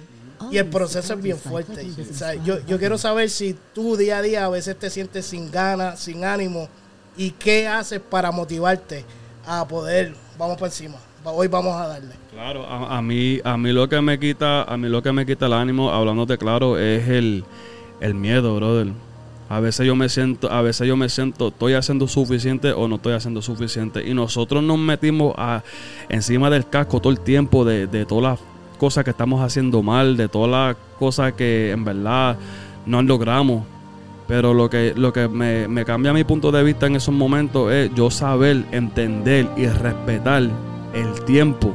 [0.50, 1.86] Y el proceso es bien fuerte.
[2.10, 5.26] O sea, yo, yo quiero saber si tú día a día a veces te sientes
[5.26, 6.68] sin ganas, sin ánimo,
[7.16, 9.04] y qué haces para motivarte
[9.46, 10.96] a poder, vamos por encima.
[11.24, 12.14] Hoy vamos a darle.
[12.32, 15.26] Claro, a, a mí, a mí lo que me quita, a mí lo que me
[15.26, 17.44] quita el ánimo, hablándote claro, es el,
[18.00, 18.88] el miedo, brother.
[19.50, 22.96] A veces yo me siento, a veces yo me siento, estoy haciendo suficiente o no
[22.96, 24.06] estoy haciendo suficiente.
[24.08, 25.62] Y nosotros nos metimos a,
[26.08, 28.49] encima del casco todo el tiempo de, de todas las
[28.80, 32.38] cosas que estamos haciendo mal, de todas las cosas que en verdad
[32.86, 33.62] no logramos.
[34.26, 37.70] Pero lo que, lo que me, me cambia mi punto de vista en esos momentos
[37.70, 40.44] es yo saber, entender y respetar
[40.94, 41.74] el tiempo.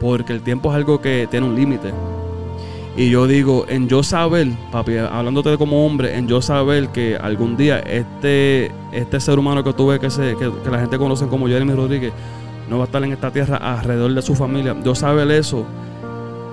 [0.00, 1.92] Porque el tiempo es algo que tiene un límite.
[2.94, 7.56] Y yo digo, en yo saber, papi, hablándote como hombre, en yo saber que algún
[7.56, 11.48] día este, este ser humano que tuve que, se, que, que la gente conoce como
[11.48, 12.12] Jeremy Rodríguez
[12.68, 14.76] no va a estar en esta tierra alrededor de su familia.
[14.84, 15.64] Yo saber eso,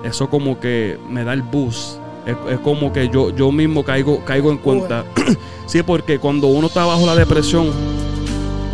[0.04, 1.98] eso como que me da el boost.
[2.26, 5.04] Es, es como que yo, yo mismo caigo, caigo en cuenta.
[5.66, 7.70] sí, porque cuando uno está bajo la depresión,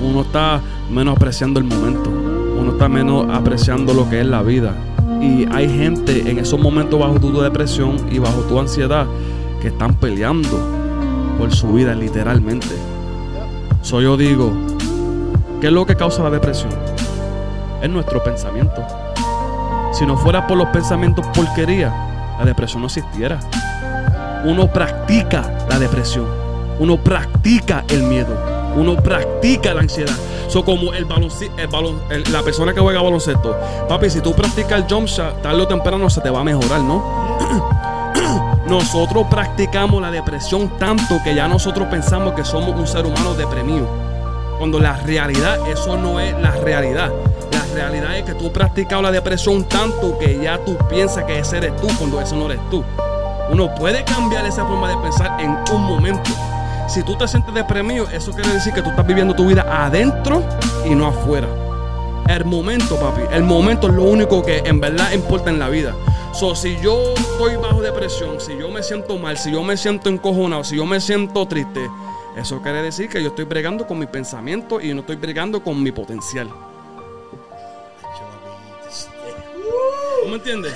[0.03, 0.61] uno está
[0.91, 2.11] menos apreciando el momento.
[2.11, 4.75] Uno está menos apreciando lo que es la vida.
[5.21, 9.07] Y hay gente en esos momentos bajo tu depresión y bajo tu ansiedad
[9.61, 10.59] que están peleando
[11.39, 12.75] por su vida literalmente.
[13.83, 14.53] So yo digo,
[15.61, 16.73] ¿qué es lo que causa la depresión?
[17.83, 18.83] Es nuestro pensamiento.
[19.99, 21.93] Si no fuera por los pensamientos porquería,
[22.39, 23.41] la depresión no existiera.
[24.45, 26.27] Uno practica la depresión.
[26.79, 28.29] Uno practica el miedo.
[28.77, 30.15] Uno practica la ansiedad.
[30.47, 31.07] So como el-
[32.33, 33.57] la persona que juega baloncesto.
[33.89, 36.81] Papi, si tú practicas el jump shot, tarde o temprano se te va a mejorar,
[36.81, 37.03] ¿no?
[38.69, 43.87] Nosotros practicamos la depresión tanto que ya nosotros pensamos que somos un ser humano deprimido.
[44.59, 47.11] Cuando la realidad, eso no es la realidad.
[47.79, 51.77] Realidad es que tú has la depresión tanto que ya tú piensas que ese eres
[51.77, 52.83] tú cuando eso no eres tú.
[53.53, 56.29] Uno puede cambiar esa forma de pensar en un momento.
[56.89, 60.43] Si tú te sientes deprimido, eso quiere decir que tú estás viviendo tu vida adentro
[60.85, 61.47] y no afuera.
[62.29, 65.95] El momento, papi, el momento es lo único que en verdad importa en la vida.
[66.33, 70.09] So, si yo estoy bajo depresión, si yo me siento mal, si yo me siento
[70.09, 71.89] encojonado, si yo me siento triste,
[72.37, 75.81] eso quiere decir que yo estoy bregando con mi pensamiento y no estoy bregando con
[75.81, 76.49] mi potencial.
[80.29, 80.75] Me entiendes?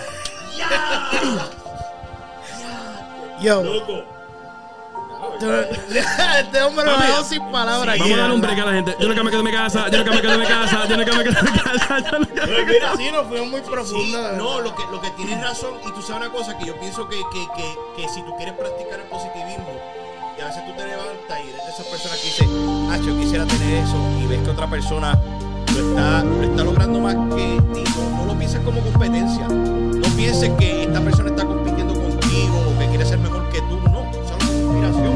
[3.41, 4.05] Yo, Loco.
[5.43, 7.99] este hombre lo dejó sin palabras.
[7.99, 8.97] Vamos a dar un break a la gente.
[9.01, 10.97] Yo nunca me quedo en mi casa, yo nunca me quedo en mi casa, yo
[10.97, 11.99] nunca me quedo en mi casa.
[11.99, 12.43] Yo nunca...
[12.45, 14.37] Pero mira, Sí, nos fuimos muy Sí, profundos.
[14.37, 17.09] no, lo que, lo que tienes razón, y tú sabes una cosa, que yo pienso
[17.09, 19.81] que, que, que, que si tú quieres practicar el positivismo,
[20.39, 23.19] y a veces tú te levantas y eres de esas personas que dicen, ah, yo
[23.19, 25.19] quisiera tener eso, y ves que otra persona
[25.75, 27.85] lo está, lo está logrando más que ti,
[28.17, 32.87] no, lo pienses como competencia, no pienses que esta persona está compitiendo contigo o que
[32.89, 35.13] quiere ser mejor que tú, no, eso es inspiración.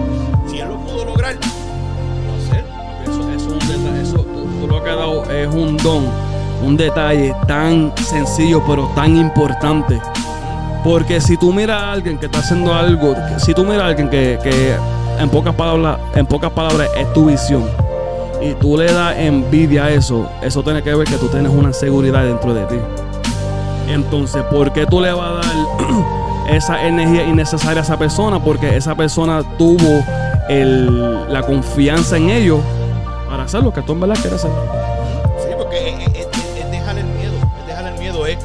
[0.49, 2.65] Si él lo pudo lograr, lo hacer.
[3.05, 6.05] Eso, eso es un detalle, eso, tú, lo has dado es un don,
[6.63, 10.01] un detalle tan sencillo pero tan importante.
[10.83, 14.09] Porque si tú miras a alguien que está haciendo algo, si tú miras a alguien
[14.09, 14.77] que, que
[15.19, 17.65] en pocas palabras, en pocas palabras es tu visión
[18.43, 21.73] y tú le das envidia a eso, eso tiene que ver que tú tienes una
[21.73, 22.77] seguridad dentro de ti.
[23.89, 28.43] Entonces, ¿por qué tú le vas a dar esa energía innecesaria a esa persona?
[28.43, 30.03] Porque esa persona tuvo
[31.29, 32.61] la confianza en ellos
[33.29, 34.51] para hacer lo que tú en verdad quieres hacer.
[35.39, 38.39] Sí, porque es, es- dejar el miedo, es dejar el miedo, es,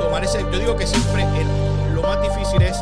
[0.00, 1.24] tomar ese, yo digo que siempre
[1.94, 2.76] lo más difícil es.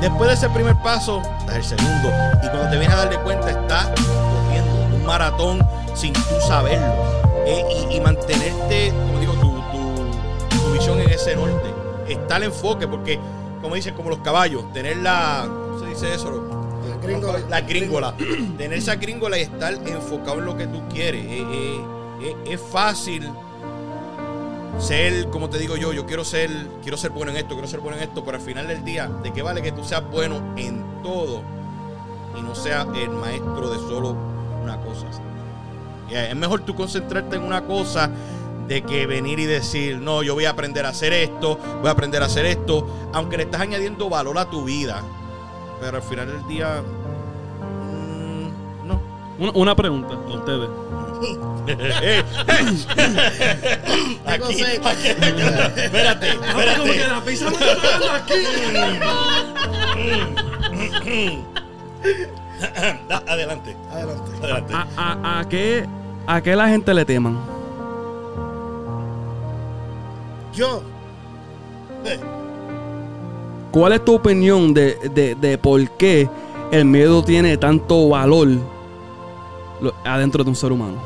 [0.00, 2.08] Después de ese primer paso, das el segundo.
[2.42, 6.94] Y cuando te vienes a dar de cuenta, estás corriendo un maratón sin tú saberlo.
[7.46, 11.68] Eh, y, y mantenerte, como digo, tu, tu- tu visión en ese norte.
[12.08, 13.18] Está el enfoque, porque,
[13.62, 15.44] como dicen, como los caballos, tener la.
[15.46, 16.30] ¿Cómo se dice eso?
[16.88, 17.38] La gringola.
[17.48, 18.14] La gringola.
[18.58, 21.24] tener esa gringola y estar enfocado en lo que tú quieres.
[21.24, 21.80] Eh, eh,
[22.22, 23.30] eh, es fácil
[24.78, 26.50] ser, como te digo yo, yo quiero ser,
[26.82, 29.08] quiero ser bueno en esto, quiero ser bueno en esto, pero al final del día,
[29.08, 31.42] ¿de qué vale que tú seas bueno en todo
[32.38, 34.16] y no seas el maestro de solo
[34.62, 35.06] una cosa?
[36.10, 38.10] Es mejor tú concentrarte en una cosa
[38.66, 41.92] de que venir y decir, no, yo voy a aprender a hacer esto, voy a
[41.92, 45.02] aprender a hacer esto, aunque le estás añadiendo valor a tu vida,
[45.80, 46.82] pero al final del día,
[47.60, 49.00] mm, no.
[49.38, 50.68] Una, una pregunta a ustedes.
[54.26, 56.28] Aquí, aquí, espérate, espérate.
[57.08, 58.34] la pizza me está aquí.
[63.26, 63.76] adelante.
[63.90, 64.30] Adelante.
[64.42, 64.74] Adelante.
[64.74, 65.86] ¿A, a, a qué,
[66.26, 67.38] ¿A qué la gente le teman?
[70.54, 70.82] Yo.
[72.04, 72.18] eh,
[73.70, 76.28] ¿Cuál es tu opinión de, de, de por qué
[76.72, 78.48] el miedo tiene tanto valor
[79.80, 81.00] lo- adentro de un ser humano?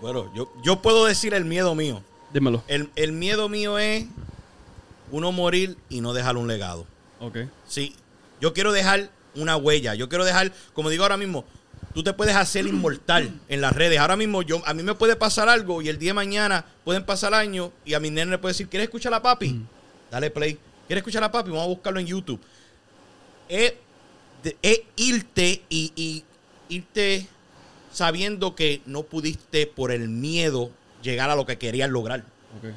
[0.00, 2.02] Bueno, yo, yo puedo decir el miedo mío.
[2.32, 2.62] Dímelo.
[2.68, 4.06] El, el miedo mío es
[5.10, 6.86] uno morir y no dejar un legado.
[7.20, 7.38] Ok.
[7.66, 7.94] Sí,
[8.40, 9.94] yo quiero dejar una huella.
[9.94, 11.44] Yo quiero dejar, como digo ahora mismo,
[11.92, 13.98] tú te puedes hacer inmortal en las redes.
[13.98, 17.04] Ahora mismo yo, a mí me puede pasar algo y el día de mañana pueden
[17.04, 19.60] pasar años y a mi nene le puede decir, ¿quieres escuchar a papi?
[20.10, 20.58] Dale play.
[20.86, 21.50] ¿Quieres escuchar a papi?
[21.50, 22.40] Vamos a buscarlo en YouTube.
[23.50, 23.74] Es,
[24.96, 26.24] irte y, y
[26.68, 27.26] irte
[27.92, 30.70] sabiendo que no pudiste por el miedo
[31.02, 32.20] llegar a lo que querías lograr.
[32.56, 32.72] Ok.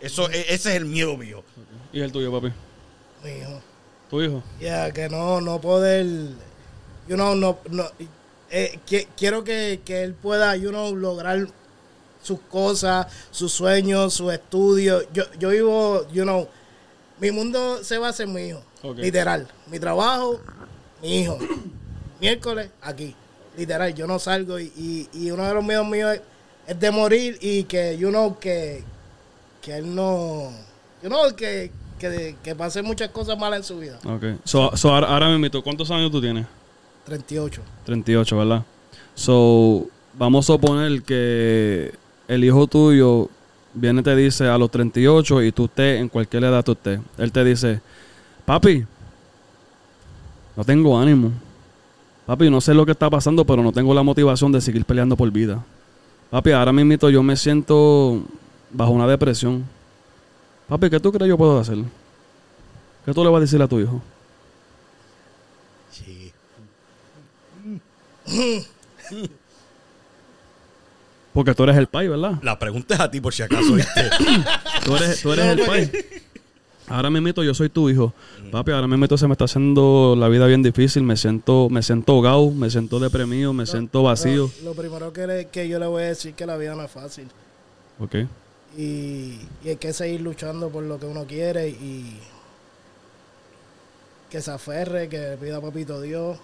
[0.00, 1.42] Eso, e- ese es el miedo mío.
[1.92, 2.52] ¿Y el tuyo, papi?
[3.24, 3.60] mi hijo.
[4.10, 4.42] ¿Tu hijo?
[4.60, 6.04] Ya, que no, no poder,
[7.08, 7.84] you know, no, no,
[8.50, 11.48] eh, que- quiero que, que él pueda, you know, lograr
[12.22, 15.06] sus cosas, sus sueños, sus estudios.
[15.14, 16.48] Yo, yo vivo, you know,
[17.22, 18.60] mi mundo se basa en mi hijo,
[18.96, 19.46] literal.
[19.70, 20.40] Mi trabajo,
[21.00, 21.38] mi hijo.
[22.20, 23.14] Miércoles, aquí,
[23.56, 23.94] literal.
[23.94, 26.20] Yo no salgo y, y, y uno de los miedos míos es,
[26.66, 28.82] es de morir y que, you know, que,
[29.60, 30.50] que él no,
[31.00, 34.00] you know, que, que, que pase muchas cosas malas en su vida.
[34.04, 34.40] Ok.
[34.42, 36.44] So, so ahora, ahora mismo, ¿cuántos años tú tienes?
[37.06, 37.62] 38.
[37.84, 38.64] 38, ¿verdad?
[39.14, 41.94] So, vamos a suponer que
[42.26, 43.30] el hijo tuyo
[43.74, 47.00] viene y te dice a los 38 y tú estés en cualquier edad tú estés.
[47.18, 47.80] Él te dice,
[48.44, 48.84] papi,
[50.56, 51.30] no tengo ánimo.
[52.26, 55.16] Papi, no sé lo que está pasando, pero no tengo la motivación de seguir peleando
[55.16, 55.64] por vida.
[56.30, 58.22] Papi, ahora mismo yo me siento
[58.70, 59.64] bajo una depresión.
[60.68, 61.78] Papi, ¿qué tú crees yo puedo hacer?
[63.04, 64.00] ¿Qué tú le vas a decir a tu hijo?
[65.90, 66.32] Sí.
[71.32, 72.34] Porque tú eres el pai, ¿verdad?
[72.42, 73.74] La pregunta es a ti por si acaso.
[74.84, 75.90] Tú eres, tú eres el pai.
[76.88, 78.12] Ahora me meto, yo soy tu hijo.
[78.50, 81.02] Papi, ahora me meto, se me está haciendo la vida bien difícil.
[81.04, 84.50] Me siento, me siento ahogado, me siento deprimido, me siento vacío.
[84.62, 86.74] Lo, lo primero que, le- que yo le voy a decir es que la vida
[86.74, 87.28] no es fácil.
[87.98, 88.16] Ok.
[88.76, 92.18] Y, y hay que seguir luchando por lo que uno quiere y
[94.30, 96.38] que se aferre, que pida papito Dios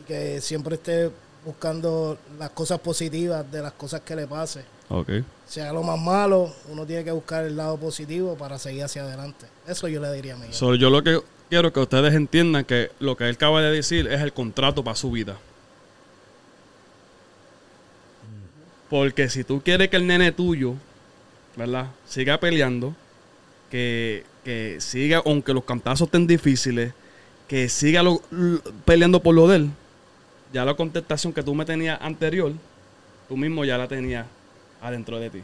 [0.00, 1.10] y que siempre esté
[1.48, 4.64] buscando las cosas positivas de las cosas que le pase.
[4.90, 5.08] Ok.
[5.46, 9.46] Sea lo más malo, uno tiene que buscar el lado positivo para seguir hacia adelante.
[9.66, 10.52] Eso yo le diría a hijo.
[10.52, 14.06] So, yo lo que quiero que ustedes entiendan que lo que él acaba de decir
[14.08, 15.38] es el contrato para su vida.
[18.90, 20.74] Porque si tú quieres que el nene tuyo,
[21.56, 21.86] ¿verdad?
[22.06, 22.94] Siga peleando,
[23.70, 26.92] que, que siga, aunque los cantazos estén difíciles,
[27.48, 28.20] que siga lo-
[28.84, 29.70] peleando por lo de él,
[30.52, 32.52] ya la contestación que tú me tenías anterior,
[33.28, 34.26] tú mismo ya la tenías
[34.80, 35.42] adentro de ti.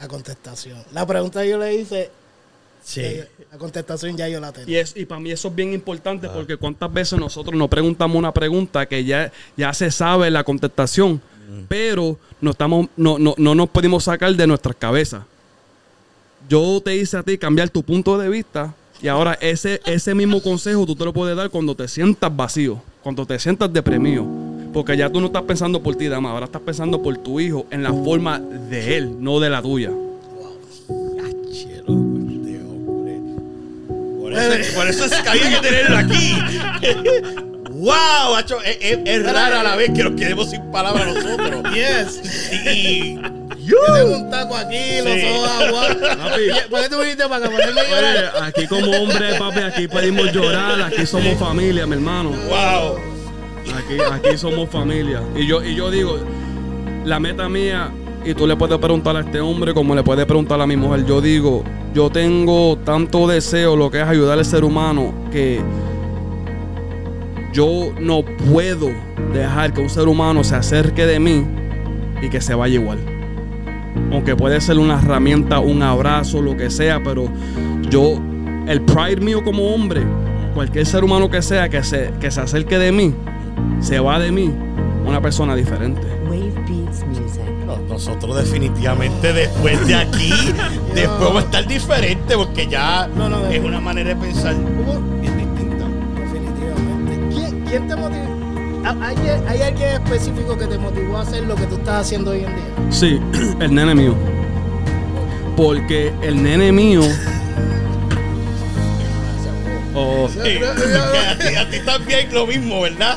[0.00, 0.78] La contestación.
[0.92, 2.10] La pregunta que yo le hice,
[2.82, 3.02] Sí.
[3.02, 4.70] yo- la contestación ya yo la tengo.
[4.70, 8.16] Y, es, y para mí eso es bien importante porque cuántas veces nosotros nos preguntamos
[8.16, 11.20] una pregunta que ya, ya se sabe la contestación,
[11.68, 15.22] pero no, estamos, no, no, no nos podemos sacar de nuestras cabezas.
[16.48, 20.40] Yo te hice a ti cambiar tu punto de vista y ahora ese, ese mismo
[20.42, 24.26] consejo tú te lo puedes dar cuando te sientas vacío, cuando te sientas deprimido.
[24.72, 27.64] Porque ya tú no estás pensando por ti, dama, ahora estás pensando por tu hijo
[27.70, 29.92] en la forma de él, no de la tuya.
[31.16, 31.82] Este.
[34.20, 36.34] Por eso, por eso es que había que tenerlo aquí.
[37.70, 38.32] ¡Wow!
[38.34, 38.60] macho!
[38.62, 41.62] Es, es- es raro a la vez que nos quedemos sin palabras nosotros.
[41.72, 42.50] Yes.
[42.66, 43.18] Y.
[43.66, 45.88] Yo tengo un taco aquí, los ojos agua.
[46.16, 46.70] Papi.
[46.70, 51.04] ¿Por qué tú viniste para a Oye, aquí como hombre, papi, aquí pedimos llorar, aquí
[51.04, 52.30] somos familia, mi hermano.
[52.30, 52.98] ¡Wow!
[53.76, 55.20] Aquí, aquí somos familia.
[55.34, 56.16] Y yo, y yo digo,
[57.04, 57.90] la meta mía,
[58.24, 61.04] y tú le puedes preguntar a este hombre como le puedes preguntar a mi mujer,
[61.04, 65.60] yo digo, yo tengo tanto deseo, lo que es ayudar al ser humano, que
[67.52, 68.90] yo no puedo
[69.32, 71.44] dejar que un ser humano se acerque de mí
[72.22, 73.15] y que se vaya igual.
[74.12, 77.28] Aunque puede ser una herramienta, un abrazo, lo que sea, pero
[77.90, 78.20] yo,
[78.66, 80.02] el pride mío como hombre,
[80.54, 83.14] cualquier ser humano que sea que se, que se acerque de mí,
[83.80, 84.50] se va de mí
[85.06, 86.02] una persona diferente.
[86.24, 87.42] Wave Beats Music.
[87.66, 90.30] No, nosotros definitivamente después de aquí,
[90.94, 94.54] después vamos a estar diferente porque ya No, no, es una manera de pensar
[95.20, 95.84] bien distinta.
[96.20, 97.34] Definitivamente.
[97.34, 98.35] ¿Quién, quién te motivó?
[99.00, 99.16] ¿Hay,
[99.48, 102.54] ¿Hay alguien específico que te motivó a hacer lo que tú estás haciendo hoy en
[102.54, 102.64] día?
[102.90, 103.20] Sí,
[103.60, 104.14] el nene mío.
[105.56, 107.02] Porque el nene mío.
[109.98, 113.16] O- Que a, ti, a ti también lo mismo, ¿verdad?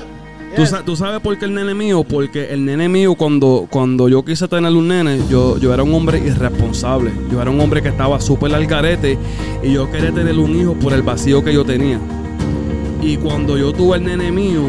[0.56, 2.06] ¿Tú, sa- tú sabes por qué el nene mío?
[2.06, 5.94] Porque el nene mío, cuando, cuando yo quise tener un nene, yo, yo era un
[5.94, 7.12] hombre irresponsable.
[7.30, 9.18] Yo era un hombre que estaba súper al garete
[9.62, 12.00] y yo quería tener un hijo por el vacío que yo tenía.
[13.02, 14.62] Y cuando yo tuve el nene mío,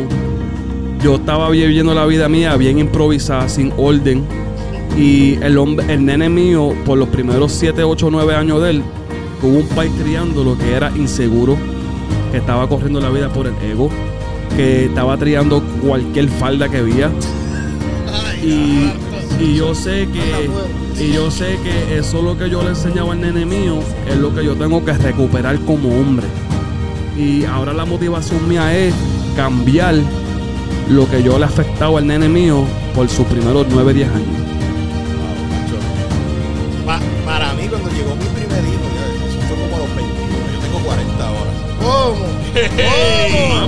[1.02, 4.24] yo estaba viviendo la vida mía bien improvisada, sin orden.
[4.96, 8.82] Y el, hombre, el nene mío, por los primeros 7, 8, 9 años de él,
[9.40, 11.56] tuvo un país criándolo que era inseguro,
[12.30, 13.88] que estaba corriendo la vida por el ego,
[14.56, 17.10] que estaba triando cualquier falda que veía.
[18.42, 18.90] Y,
[19.42, 20.50] y yo sé que
[21.02, 24.16] y yo sé que eso es lo que yo le enseñaba al nene mío, es
[24.16, 26.26] lo que yo tengo que recuperar como hombre.
[27.16, 28.92] Y ahora la motivación mía es
[29.34, 29.94] cambiar
[30.88, 32.64] lo que yo le afectaba al nene mío
[32.94, 34.26] por sus primeros 9, 10 años.
[36.86, 40.52] Pa- para mí, cuando llegó mi primer hijo, ya, eso fue como a los 21.
[40.52, 41.50] Yo tengo 40 ahora.
[41.80, 42.26] ¿Cómo?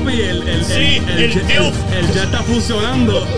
[0.04, 1.74] Papi, el, el, Sí, el, el jet- elf.
[1.92, 3.26] el- el jet está funcionando.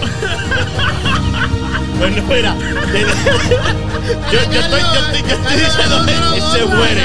[1.97, 3.01] Bueno, mira, de-
[4.33, 7.03] yo, yo estoy, yo estoy, yo estoy diciendo que él se muere.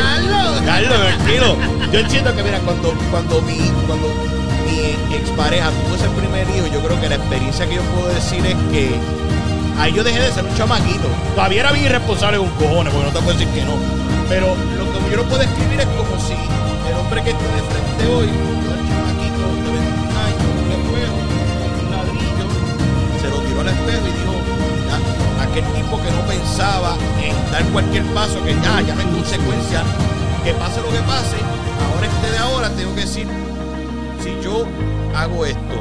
[0.65, 1.55] Carlos, tranquilo.
[1.93, 4.38] Yo entiendo que, mira, cuando, cuando mi, cuando mi
[5.15, 8.55] expareja tuvo ese primer hijo, yo creo que la experiencia que yo puedo decir es
[8.71, 8.95] que
[9.79, 11.07] ahí yo dejé de ser un chamaquito.
[11.35, 13.73] Todavía era bien irresponsable con cojones, porque no te puedo decir que no.
[14.27, 17.61] Pero lo que yo lo puedo escribir es como si el hombre que está de
[17.61, 21.17] frente hoy, el chamaquito de 21 años, un espejo,
[21.79, 22.45] un ladrillo,
[23.21, 24.33] se lo tiró al espejo y dijo,
[24.85, 29.07] "Ya, aquel tipo que no pensaba en dar cualquier paso, que ya, ya no hay
[29.07, 29.81] consecuencia,
[30.43, 31.37] que pase lo que pase,
[31.89, 33.27] ahora este de ahora tengo que decir,
[34.21, 34.65] si yo
[35.15, 35.75] hago esto,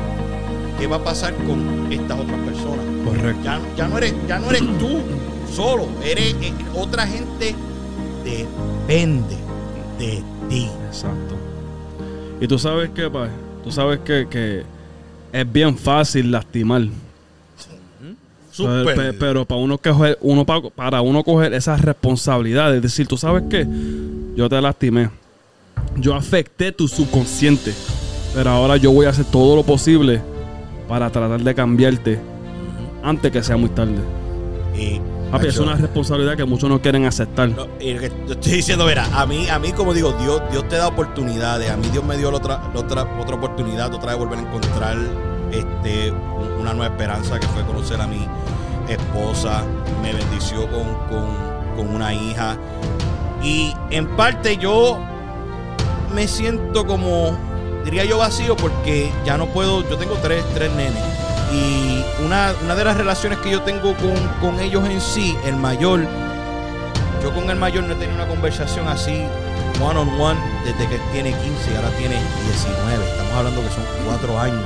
[0.78, 2.84] ¿qué va a pasar con estas otras personas?
[3.04, 3.40] Correcto.
[3.44, 5.00] Ya, ya no eres, ya no eres tú
[5.54, 7.54] solo, eres eh, otra gente
[8.24, 9.36] depende
[9.98, 10.68] de ti.
[10.86, 11.34] Exacto.
[12.40, 13.28] Y tú sabes que, pa,
[13.64, 14.62] tú sabes que, que
[15.32, 16.82] es bien fácil lastimar.
[19.18, 23.44] Pero, para uno coger, uno pa- para uno coger esa responsabilidad, es decir, tú sabes
[23.48, 23.64] que
[24.34, 25.10] yo te lastimé,
[25.96, 27.72] yo afecté tu subconsciente,
[28.34, 30.20] pero ahora yo voy a hacer todo lo posible
[30.88, 32.18] para tratar de cambiarte
[33.02, 33.98] antes que sea muy tarde.
[34.76, 35.00] Y,
[35.30, 37.48] Papi, es una responsabilidad que muchos no quieren aceptar.
[37.50, 40.40] No, y lo que yo estoy diciendo, verá, a mí, a mí como digo, Dios,
[40.50, 41.70] Dios te da oportunidades.
[41.70, 44.42] A mí Dios me dio la otra, la otra, otra oportunidad, otra vez volver a
[44.42, 44.96] encontrar
[45.52, 48.26] este, un- una nueva esperanza que fue conocer a mi
[48.88, 49.62] esposa.
[50.02, 51.26] Me bendició con, con,
[51.76, 52.56] con una hija.
[53.42, 54.98] Y en parte yo
[56.14, 57.36] me siento como,
[57.84, 61.02] diría yo vacío porque ya no puedo, yo tengo tres, tres nenes.
[61.52, 65.56] Y una, una de las relaciones que yo tengo con, con ellos en sí, el
[65.56, 66.00] mayor,
[67.22, 69.24] yo con el mayor no he tenido una conversación así,
[69.82, 73.04] one on one, desde que tiene 15 y ahora tiene 19.
[73.10, 74.62] Estamos hablando que son cuatro años,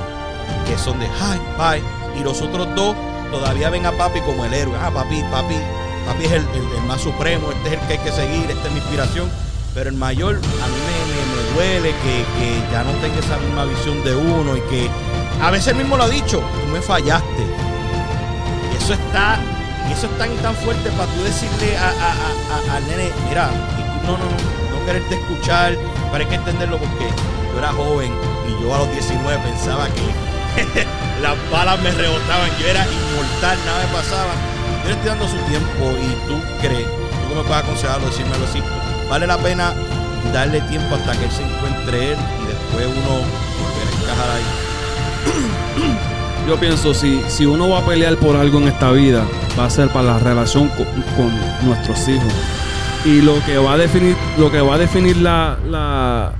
[0.66, 1.82] que son de hi, bye.
[2.20, 2.96] Y los otros dos
[3.30, 4.74] todavía ven a papi como el héroe.
[4.82, 5.54] Ah, papi, papi,
[6.06, 6.46] papi es el-
[6.76, 9.30] el más supremo, este es el que hay que seguir, esta es mi inspiración.
[9.74, 14.02] Pero el mayor, a mí me, duele que, que ya no tenga esa misma visión
[14.04, 14.90] de uno y que
[15.42, 17.42] a veces él mismo lo ha dicho, tú me fallaste.
[18.72, 19.38] Y eso está,
[19.88, 23.50] y eso es tan tan fuerte para tú decirle a, a- a- al nene, mira,
[23.78, 25.76] y no, no, no, no quererte escuchar,
[26.10, 27.06] pero hay que entenderlo porque
[27.52, 28.12] yo era joven
[28.48, 30.02] y yo a los 19 pensaba que
[31.22, 34.32] las balas me rebotaban, yo era inmortal, nada me pasaba.
[34.82, 36.86] Yo le estoy dando su tiempo y tú crees,
[37.28, 38.60] tú me puedes aconsejarlo, decírmelo así,
[39.12, 39.74] vale la pena
[40.32, 43.18] darle tiempo hasta que él se encuentre él y después uno
[43.60, 44.42] volver a encajar ahí.
[46.48, 49.26] Yo pienso, si, si uno va a pelear por algo en esta vida,
[49.58, 51.30] va a ser para la relación con,
[51.66, 52.32] nuestros hijos.
[53.04, 56.32] Y lo que va a definir, lo que va a definir la,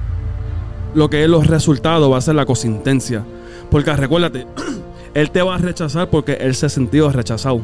[0.94, 3.22] lo que es los resultados va a ser la consistencia.
[3.70, 4.46] Porque recuérdate,
[5.12, 7.60] él te va a rechazar porque él se ha rechazado.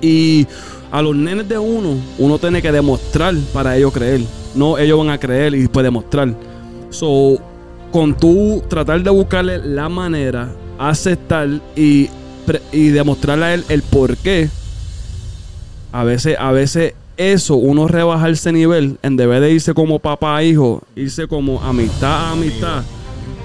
[0.00, 0.46] Y
[0.90, 4.22] a los nenes de uno, uno tiene que demostrar para ellos creer.
[4.54, 6.34] No, ellos van a creer y después demostrar.
[6.90, 7.38] So,
[7.92, 12.08] con tú tratar de buscarle la manera, aceptar y,
[12.72, 14.48] y demostrarle a él el por qué,
[15.92, 20.38] a veces, a veces eso, uno rebaja ese nivel en vez de irse como papá
[20.38, 22.82] a hijo, irse como amistad a amistad.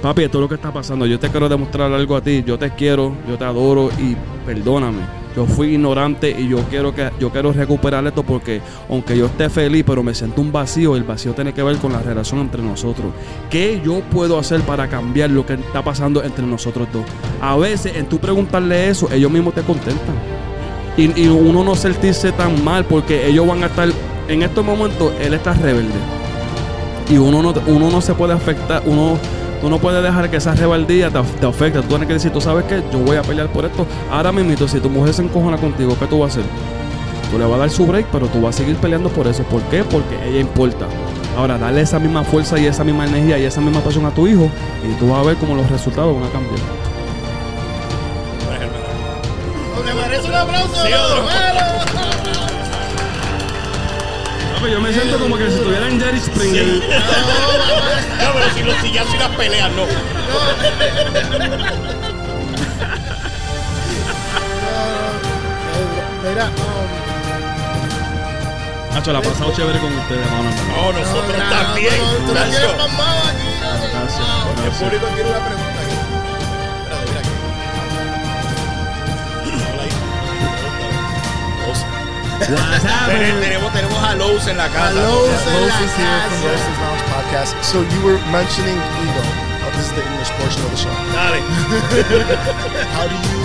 [0.01, 1.05] Papi, esto es lo que está pasando.
[1.05, 2.43] Yo te quiero demostrar algo a ti.
[2.45, 4.15] Yo te quiero, yo te adoro y
[4.45, 5.24] perdóname.
[5.35, 9.49] Yo fui ignorante y yo quiero que yo quiero recuperar esto porque aunque yo esté
[9.49, 12.61] feliz, pero me siento un vacío, el vacío tiene que ver con la relación entre
[12.61, 13.07] nosotros.
[13.49, 17.03] ¿Qué yo puedo hacer para cambiar lo que está pasando entre nosotros dos?
[17.41, 20.15] A veces en tú preguntarle eso, ellos mismos te contestan.
[20.97, 23.89] Y, y uno no sentirse tan mal porque ellos van a estar
[24.27, 25.93] en estos momentos él está rebelde.
[27.09, 29.17] Y uno no, uno no se puede afectar, uno,
[29.65, 31.81] tú no puedes dejar que esa rebeldía te, te afecte.
[31.81, 33.87] Tú tienes que decir, tú sabes qué, yo voy a pelear por esto.
[34.11, 36.51] Ahora mismo, si tu mujer se encojona contigo, ¿qué tú vas a hacer?
[37.31, 39.41] Tú le vas a dar su break, pero tú vas a seguir peleando por eso.
[39.41, 39.83] ¿Por qué?
[39.83, 40.85] Porque ella importa.
[41.35, 44.27] Ahora, dale esa misma fuerza y esa misma energía y esa misma pasión a tu
[44.27, 44.51] hijo
[44.87, 46.59] y tú vas a ver cómo los resultados van a cambiar.
[49.83, 50.75] ¿Le merece un aplauso?
[50.75, 50.91] Sí,
[54.61, 56.65] yo me siento como que si estuviera en Jerry Springer.
[56.65, 59.85] No, pero si los sillazos y las peleas, no.
[66.23, 66.53] Mira, um,
[68.95, 70.49] Nacho, la ha pasado chévere con ustedes, mano.
[70.75, 71.93] No, nosotros no, también.
[72.27, 72.63] Gracias.
[74.63, 75.64] El público tiene una pregunta
[82.39, 84.93] Tenemos, tenemos a Lowe's en la casa.
[84.93, 85.29] Lowe's.
[85.29, 86.47] Yeah, en la Moses here from casa.
[86.51, 87.51] Moses Lounge Podcast.
[87.63, 89.23] So you were mentioning ego.
[89.63, 90.93] Oh, this is the English portion of the show.
[91.15, 91.39] Dale.
[92.95, 93.43] How do you,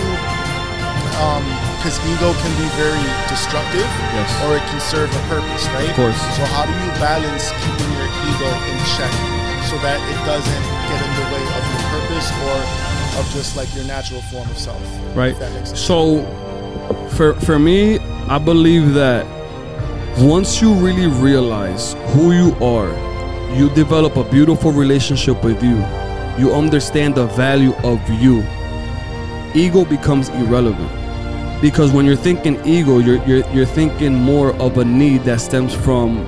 [1.22, 1.44] um,
[1.78, 4.28] because ego can be very destructive, Yes.
[4.44, 5.88] or it can serve a purpose, right?
[5.88, 6.18] Of course.
[6.36, 9.12] So how do you balance keeping your ego in check
[9.70, 12.58] so that it doesn't get in the way of your purpose or
[13.18, 14.82] of just like your natural form of self?
[15.16, 15.32] Right.
[15.32, 15.80] If that makes sense.
[15.80, 16.20] So,
[17.10, 19.26] for for me, I believe that
[20.18, 22.90] once you really realize who you are,
[23.54, 25.76] you develop a beautiful relationship with you.
[26.38, 28.44] You understand the value of you.
[29.54, 30.90] Ego becomes irrelevant.
[31.60, 35.74] Because when you're thinking ego, you're, you're you're thinking more of a need that stems
[35.74, 36.18] from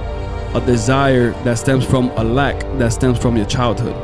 [0.55, 3.97] a desire that stems from a lack that stems from your childhood.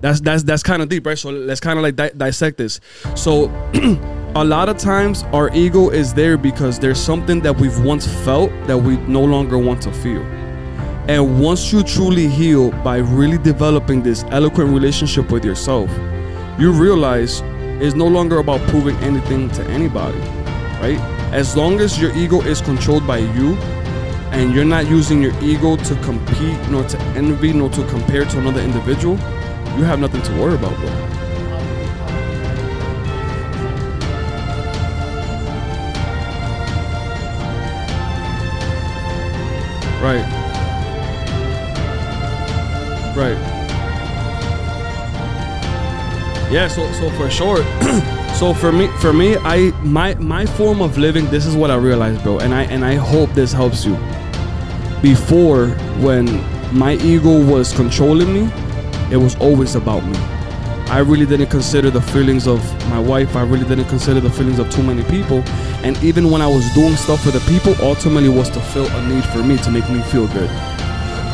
[0.00, 1.16] That's that's that's kind of deep, right?
[1.16, 2.80] So let's kind of like di- dissect this.
[3.14, 3.48] So
[4.36, 8.50] a lot of times our ego is there because there's something that we've once felt
[8.66, 10.22] that we no longer want to feel.
[11.06, 15.88] And once you truly heal by really developing this eloquent relationship with yourself,
[16.58, 17.42] you realize
[17.80, 20.18] it's no longer about proving anything to anybody,
[20.80, 20.98] right?
[21.32, 23.54] As long as your ego is controlled by you
[24.32, 28.38] and you're not using your ego to compete, nor to envy, nor to compare to
[28.40, 29.14] another individual,
[29.76, 31.13] you have nothing to worry about, bro.
[40.04, 40.20] Right.
[43.16, 43.38] Right.
[46.52, 47.62] Yeah, so so for short,
[48.38, 51.76] so for me for me, I my my form of living, this is what I
[51.76, 52.38] realized, bro.
[52.40, 53.96] And I and I hope this helps you.
[55.00, 55.68] Before
[56.04, 56.26] when
[56.76, 58.52] my ego was controlling me,
[59.10, 60.33] it was always about me.
[60.88, 62.60] I really didn't consider the feelings of
[62.90, 63.36] my wife.
[63.36, 65.42] I really didn't consider the feelings of too many people.
[65.82, 69.08] And even when I was doing stuff for the people, ultimately was to fill a
[69.08, 70.50] need for me to make me feel good.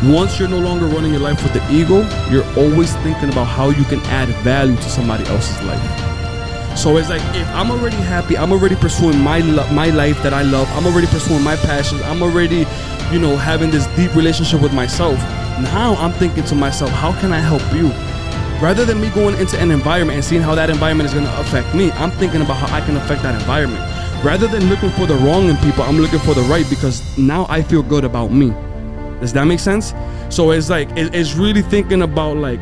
[0.04, 3.68] Once you're no longer running your life with the ego, you're always thinking about how
[3.68, 6.78] you can add value to somebody else's life.
[6.78, 10.32] So it's like if I'm already happy, I'm already pursuing my lo- my life that
[10.32, 10.70] I love.
[10.72, 12.00] I'm already pursuing my passions.
[12.02, 12.64] I'm already,
[13.12, 15.18] you know, having this deep relationship with myself.
[15.60, 17.92] Now I'm thinking to myself, how can I help you?
[18.60, 21.40] Rather than me going into an environment and seeing how that environment is going to
[21.40, 23.80] affect me, I'm thinking about how I can affect that environment.
[24.22, 27.46] Rather than looking for the wrong in people, I'm looking for the right because now
[27.48, 28.50] I feel good about me.
[29.20, 29.94] Does that make sense?
[30.28, 32.60] So it's like it's really thinking about like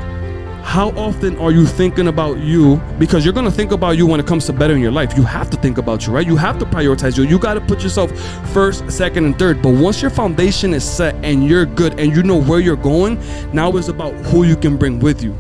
[0.62, 2.76] how often are you thinking about you?
[3.00, 5.16] Because you're gonna think about you when it comes to bettering your life.
[5.16, 6.26] You have to think about you, right?
[6.26, 7.24] You have to prioritize you.
[7.24, 8.12] You gotta put yourself
[8.52, 9.62] first, second, and third.
[9.62, 13.18] But once your foundation is set and you're good and you know where you're going,
[13.52, 15.36] now it's about who you can bring with you.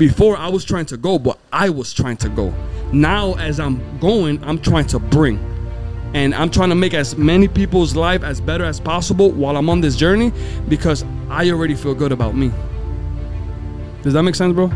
[0.00, 2.54] Before I was trying to go, but I was trying to go.
[2.90, 5.38] Now as I'm going, I'm trying to bring
[6.14, 9.68] and I'm trying to make as many people's life as better as possible while I'm
[9.68, 10.32] on this journey
[10.70, 12.50] because I already feel good about me.
[14.02, 14.68] Does that make sense, bro?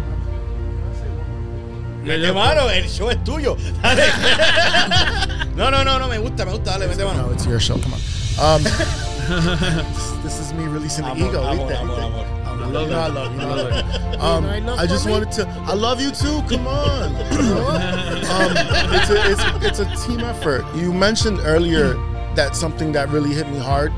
[2.03, 3.57] Mete mano, el show es tuyo.
[3.81, 5.41] Dale.
[5.57, 6.79] No, no, no, no, me gusta, me gusta.
[6.79, 7.29] Dale, mete mano.
[7.29, 7.79] No, it's your show.
[7.79, 8.01] Come on.
[8.39, 8.63] Um,
[10.23, 11.43] this is me releasing the Amor, ego.
[11.45, 12.44] amor, amor, amor.
[12.65, 12.97] I love you.
[12.97, 13.41] I love you.
[13.41, 14.21] I love you.
[14.21, 15.47] Um, I love I just wanted to.
[15.49, 16.41] I love you too.
[16.49, 17.15] Come on.
[18.35, 18.53] um,
[18.95, 20.65] it's a it's, it's a team effort.
[20.75, 21.95] You mentioned earlier
[22.37, 23.93] that something that really hit me hard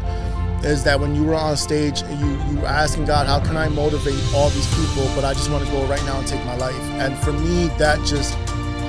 [0.64, 3.68] is that when you were on stage, you you were asking God, how can I
[3.68, 6.56] motivate all these people, but I just want to go right now and take my
[6.56, 6.80] life.
[6.98, 8.36] And for me, that just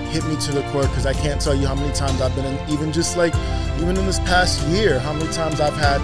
[0.08, 2.46] hit me to the core because I can't tell you how many times I've been
[2.46, 3.34] in, even just like,
[3.78, 6.00] even in this past year, how many times I've had,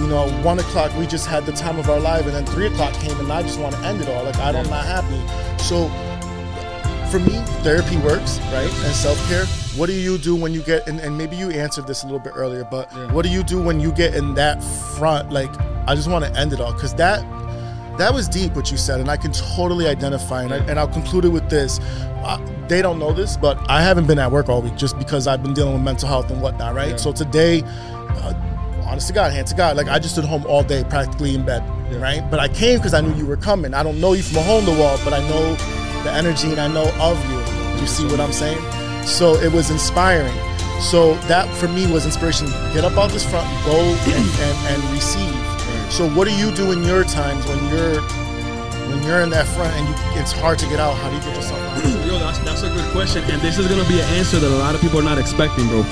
[0.00, 2.66] you know, one o'clock, we just had the time of our life, and then three
[2.66, 4.24] o'clock came, and I just want to end it all.
[4.24, 5.20] Like, I don't, not happy.
[5.62, 5.88] So,
[7.10, 8.70] for me, therapy works, right?
[8.84, 9.46] And self care.
[9.78, 12.18] What do you do when you get, and, and maybe you answered this a little
[12.18, 15.30] bit earlier, but what do you do when you get in that front?
[15.30, 15.50] Like,
[15.86, 17.24] I just want to end it all because that
[17.98, 20.42] that was deep what you said, and I can totally identify.
[20.42, 21.80] And, I, and I'll conclude it with this:
[22.22, 22.38] uh,
[22.68, 25.42] they don't know this, but I haven't been at work all week just because I've
[25.42, 26.74] been dealing with mental health and whatnot.
[26.74, 26.90] Right.
[26.90, 26.96] Yeah.
[26.96, 28.34] So today, uh,
[28.86, 31.44] honest to God, hand to God, like I just stood home all day, practically in
[31.44, 31.62] bed.
[32.00, 32.22] Right.
[32.30, 33.74] But I came because I knew you were coming.
[33.74, 35.54] I don't know you from a hole in the wall, but I know
[36.04, 37.80] the energy and I know of you.
[37.80, 38.58] You see what I'm saying?
[39.06, 40.36] So it was inspiring.
[40.80, 42.46] So that for me was inspiration.
[42.72, 45.47] Get up out this front, go and, and, and receive.
[45.90, 48.00] So what do you do in your times when you're
[48.90, 50.94] when you're in that front and you, it's hard to get out?
[50.94, 51.84] How do you get yourself out?
[52.06, 54.58] Yo, that's that's a good question, and this is gonna be an answer that a
[54.58, 55.82] lot of people are not expecting, bro.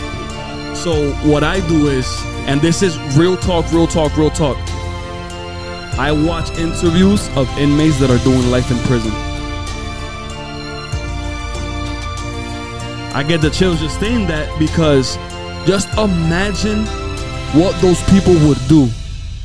[0.74, 2.07] So what I do is,
[2.47, 4.59] and this is real talk, real talk, real talk.
[5.99, 9.12] I watch interviews of inmates that are doing life in prison.
[13.14, 15.16] I get the chills just saying that because
[15.66, 16.84] just imagine
[17.59, 18.88] what those people would do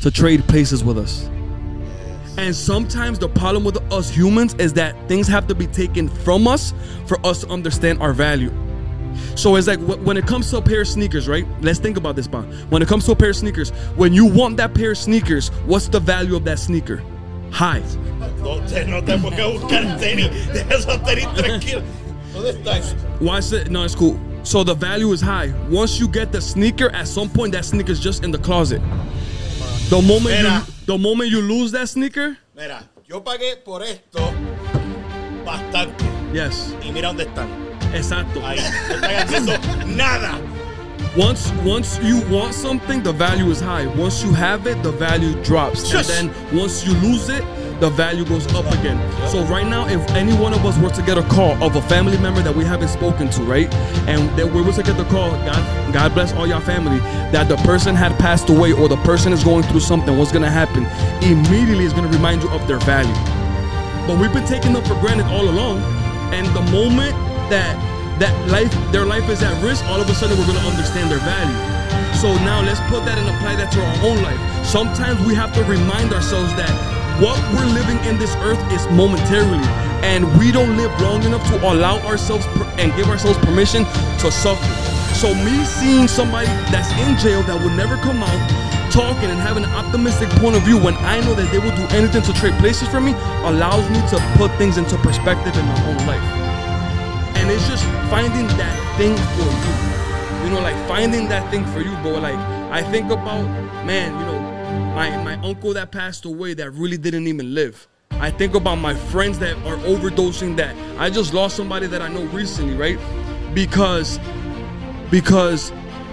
[0.01, 1.29] to trade places with us.
[2.37, 6.47] And sometimes the problem with us humans is that things have to be taken from
[6.47, 6.73] us
[7.05, 8.51] for us to understand our value.
[9.35, 11.45] So it's like when it comes to a pair of sneakers, right?
[11.61, 12.45] Let's think about this, Bon.
[12.69, 15.49] When it comes to a pair of sneakers, when you want that pair of sneakers,
[15.65, 17.03] what's the value of that sneaker?
[17.51, 17.81] High.
[23.19, 23.69] Why is it?
[23.69, 24.19] No, it's cool.
[24.43, 25.53] So the value is high.
[25.69, 28.81] Once you get the sneaker, at some point that sneaker's just in the closet.
[29.91, 34.21] The moment you, the moment you lose that sneaker, Mira, yo pagué por esto
[35.45, 36.05] bastante.
[36.33, 37.49] yes, Y mira dónde están.
[37.93, 38.39] exacto.
[38.45, 38.57] Ahí.
[38.89, 40.39] No están haciendo nada.
[41.17, 43.85] Once once you want something, the value is high.
[43.97, 45.85] Once you have it, the value drops.
[45.89, 46.09] Shush.
[46.19, 47.43] And then once you lose it,
[47.81, 48.95] the value goes up again.
[49.27, 51.81] So right now, if any one of us were to get a call of a
[51.81, 53.73] family member that we haven't spoken to, right?
[54.07, 56.99] And that we were to get the call, God, God bless all your family,
[57.33, 60.49] that the person had passed away or the person is going through something, what's gonna
[60.49, 60.85] happen?
[61.25, 63.15] Immediately is gonna remind you of their value.
[64.05, 65.81] But we've been taking them for granted all along.
[66.37, 67.17] And the moment
[67.49, 67.73] that
[68.19, 71.17] that life, their life is at risk, all of a sudden we're gonna understand their
[71.25, 71.57] value.
[72.21, 74.37] So now let's put that and apply that to our own life.
[74.63, 79.63] Sometimes we have to remind ourselves that what we're living in this earth is momentarily,
[80.05, 83.83] and we don't live long enough to allow ourselves per- and give ourselves permission
[84.19, 84.65] to suffer.
[85.15, 88.39] So me seeing somebody that's in jail that will never come out,
[88.91, 91.85] talking and having an optimistic point of view when I know that they will do
[91.95, 93.13] anything to trade places for me,
[93.45, 96.25] allows me to put things into perspective in my own life.
[97.37, 99.73] And it's just finding that thing for you.
[100.45, 102.19] You know, like finding that thing for you, bro.
[102.19, 102.37] Like
[102.71, 103.43] I think about,
[103.85, 104.50] man, you know,
[104.95, 107.87] my my uncle that passed away that really didn't even live.
[108.11, 112.07] I think about my friends that are overdosing that I just lost somebody that I
[112.07, 112.99] know recently, right?
[113.53, 114.19] Because
[115.09, 115.71] because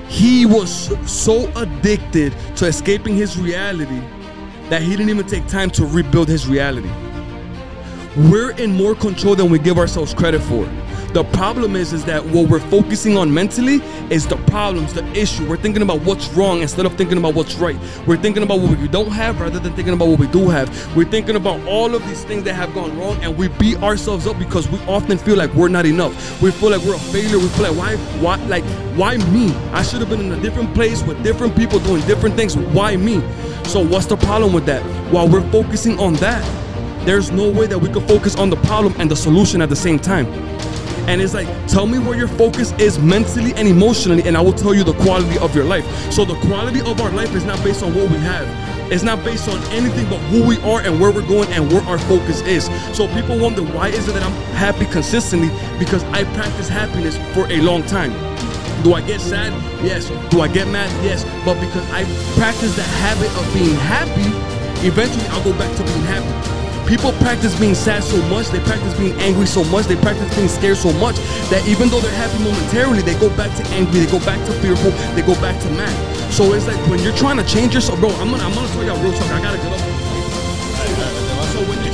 [0.08, 0.70] he was
[1.10, 4.00] so addicted to escaping his reality
[4.70, 6.90] that he didn't even take time to rebuild his reality.
[8.30, 10.68] We're in more control than we give ourselves credit for.
[11.18, 15.48] The problem is, is that what we're focusing on mentally is the problems, the issue.
[15.48, 17.76] We're thinking about what's wrong instead of thinking about what's right.
[18.06, 20.68] We're thinking about what we don't have rather than thinking about what we do have.
[20.94, 24.28] We're thinking about all of these things that have gone wrong, and we beat ourselves
[24.28, 26.40] up because we often feel like we're not enough.
[26.40, 27.38] We feel like we're a failure.
[27.40, 28.64] We feel like why, why, like
[28.96, 29.52] why me?
[29.72, 32.56] I should have been in a different place with different people doing different things.
[32.56, 33.16] Why me?
[33.64, 34.84] So what's the problem with that?
[35.12, 36.44] While we're focusing on that,
[37.04, 39.74] there's no way that we could focus on the problem and the solution at the
[39.74, 40.26] same time.
[41.08, 44.52] And it's like, tell me where your focus is mentally and emotionally, and I will
[44.52, 45.86] tell you the quality of your life.
[46.12, 48.46] So the quality of our life is not based on what we have.
[48.92, 51.80] It's not based on anything but who we are and where we're going and where
[51.84, 52.66] our focus is.
[52.94, 55.48] So people wonder why is it that I'm happy consistently?
[55.78, 58.12] Because I practice happiness for a long time.
[58.82, 59.50] Do I get sad?
[59.82, 60.10] Yes.
[60.30, 60.90] Do I get mad?
[61.02, 61.24] Yes.
[61.42, 62.04] But because I
[62.36, 64.28] practice the habit of being happy,
[64.86, 66.67] eventually I'll go back to being happy.
[66.88, 70.48] People practice being sad so much, they practice being angry so much, they practice being
[70.48, 71.16] scared so much
[71.52, 74.52] that even though they're happy momentarily, they go back to angry, they go back to
[74.64, 75.92] fearful, they go back to mad.
[76.32, 78.08] So it's like when you're trying to change yourself, bro.
[78.16, 79.28] I'm gonna, I'm gonna tell y'all real talk.
[79.28, 79.80] I gotta get up.
[81.52, 81.92] So when you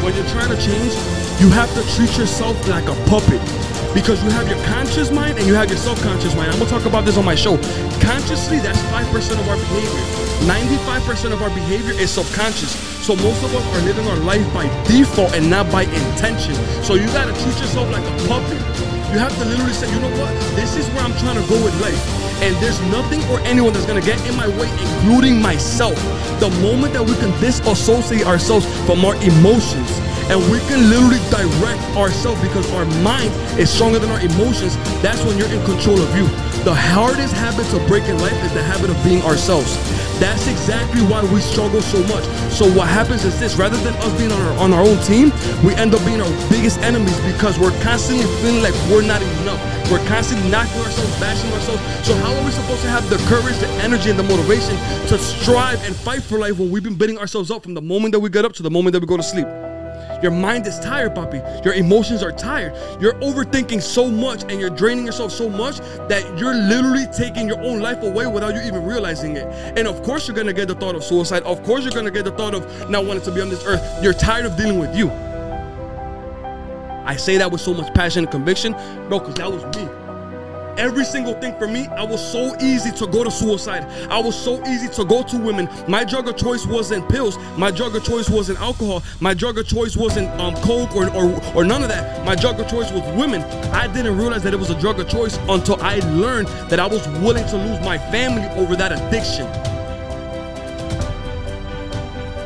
[0.00, 0.94] when you're trying to change,
[1.38, 3.63] you have to treat yourself like a puppet.
[3.94, 6.50] Because you have your conscious mind and you have your subconscious mind.
[6.50, 7.56] I'm gonna talk about this on my show.
[8.02, 10.04] Consciously, that's 5% of our behavior.
[10.50, 12.74] 95% of our behavior is subconscious.
[13.06, 16.54] So most of us are living our life by default and not by intention.
[16.82, 18.58] So you gotta treat yourself like a puppet.
[19.14, 20.34] You have to literally say, you know what?
[20.58, 22.02] This is where I'm trying to go with life.
[22.42, 25.94] And there's nothing or anyone that's gonna get in my way, including myself.
[26.40, 31.82] The moment that we can disassociate ourselves from our emotions and we can literally direct
[31.96, 36.16] ourselves because our mind is stronger than our emotions, that's when you're in control of
[36.16, 36.24] you.
[36.64, 39.76] The hardest habit to break in life is the habit of being ourselves.
[40.18, 42.24] That's exactly why we struggle so much.
[42.48, 45.32] So what happens is this: rather than us being on our, on our own team,
[45.66, 49.60] we end up being our biggest enemies because we're constantly feeling like we're not enough.
[49.90, 51.82] We're constantly knocking ourselves, bashing ourselves.
[52.06, 54.76] So how are we supposed to have the courage, the energy, and the motivation
[55.08, 58.12] to strive and fight for life when we've been beating ourselves up from the moment
[58.12, 59.48] that we get up to the moment that we go to sleep?
[60.24, 61.42] Your mind is tired, puppy.
[61.66, 62.72] Your emotions are tired.
[62.98, 67.60] You're overthinking so much and you're draining yourself so much that you're literally taking your
[67.60, 69.44] own life away without you even realizing it.
[69.76, 71.42] And of course, you're gonna get the thought of suicide.
[71.42, 73.82] Of course, you're gonna get the thought of not wanting to be on this earth.
[74.02, 75.10] You're tired of dealing with you.
[77.04, 78.72] I say that with so much passion and conviction,
[79.10, 80.03] bro, because that was me.
[80.76, 83.84] Every single thing for me, I was so easy to go to suicide.
[84.10, 85.68] I was so easy to go to women.
[85.86, 87.38] My drug of choice wasn't pills.
[87.56, 89.02] My drug of choice wasn't alcohol.
[89.20, 92.24] My drug of choice wasn't um, coke or, or, or none of that.
[92.24, 93.42] My drug of choice was women.
[93.72, 96.86] I didn't realize that it was a drug of choice until I learned that I
[96.86, 99.46] was willing to lose my family over that addiction.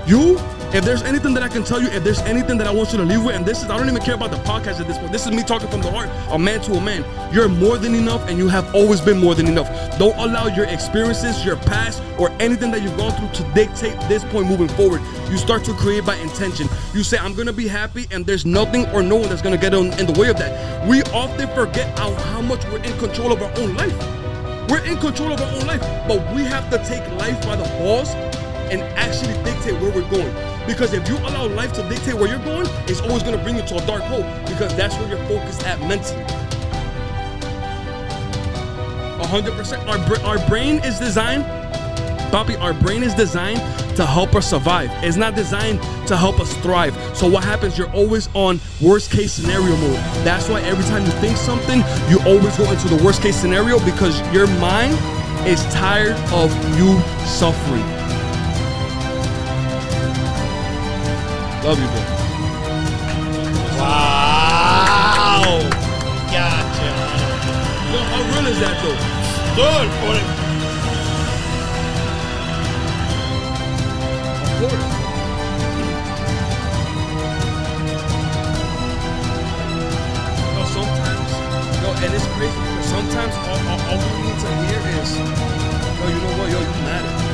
[0.07, 0.39] You,
[0.75, 2.99] if there's anything that I can tell you, if there's anything that I want you
[2.99, 4.99] to leave with, and this is, I don't even care about the podcast at this
[4.99, 5.13] point.
[5.13, 7.07] This is me talking from the heart, a man to a man.
[7.33, 9.69] You're more than enough, and you have always been more than enough.
[9.99, 14.25] Don't allow your experiences, your past, or anything that you've gone through to dictate this
[14.25, 15.01] point moving forward.
[15.31, 16.69] You start to create by intention.
[16.93, 19.73] You say, I'm gonna be happy, and there's nothing or no one that's gonna get
[19.73, 20.87] in, the way of that.
[20.87, 23.97] We often forget how, how much we're in control of our own life.
[24.69, 27.65] We're in control of our own life, but we have to take life by the
[27.79, 28.11] balls
[28.71, 30.58] and actually dictate where we're going.
[30.69, 33.63] Because if you allow life to dictate where you're going, it's always gonna bring you
[33.63, 36.23] to a dark hole because that's where you're focused at mentally.
[39.19, 39.87] 100%.
[39.89, 41.45] Our, our brain is designed,
[42.31, 43.61] Bobby, our brain is designed
[43.97, 44.91] to help us survive.
[45.03, 46.95] It's not designed to help us thrive.
[47.17, 47.79] So what happens?
[47.79, 49.97] You're always on worst case scenario mode.
[50.23, 51.79] That's why every time you think something,
[52.11, 54.93] you always go into the worst case scenario because your mind
[55.49, 57.98] is tired of you suffering.
[61.65, 62.03] Love you, bro.
[63.79, 65.59] Wow.
[66.33, 66.91] Gotcha.
[67.93, 68.99] Yo, how real is that though?
[69.57, 70.37] Dude, por el-
[74.41, 74.95] Of course.
[79.29, 81.31] No, sometimes,
[81.83, 86.05] yo, and it's crazy because sometimes all, all, all we need to hear is, yo,
[86.09, 87.28] you know what, yo, you matter.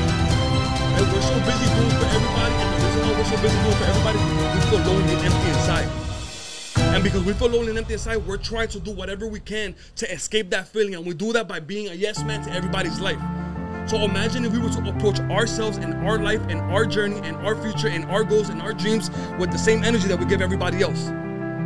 [0.96, 3.76] And we're so busy doing for everybody, and the reason why we're so busy doing
[3.76, 4.18] for everybody,
[4.54, 5.88] we feel lonely and empty inside.
[6.94, 9.74] And because we feel lonely and empty inside, we're trying to do whatever we can
[9.96, 10.94] to escape that feeling.
[10.94, 13.18] And we do that by being a yes man to everybody's life.
[13.86, 17.36] So imagine if we were to approach ourselves and our life and our journey and
[17.38, 20.40] our future and our goals and our dreams with the same energy that we give
[20.40, 21.10] everybody else.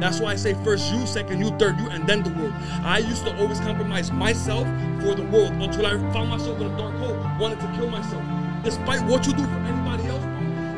[0.00, 2.54] That's why I say first you, second you, third you, and then the world.
[2.82, 4.66] I used to always compromise myself
[5.02, 8.24] for the world until I found myself in a dark hole, wanted to kill myself.
[8.64, 10.24] Despite what you do for anybody else,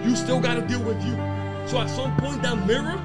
[0.07, 1.15] you still gotta deal with you.
[1.67, 2.97] So at some point, that mirror,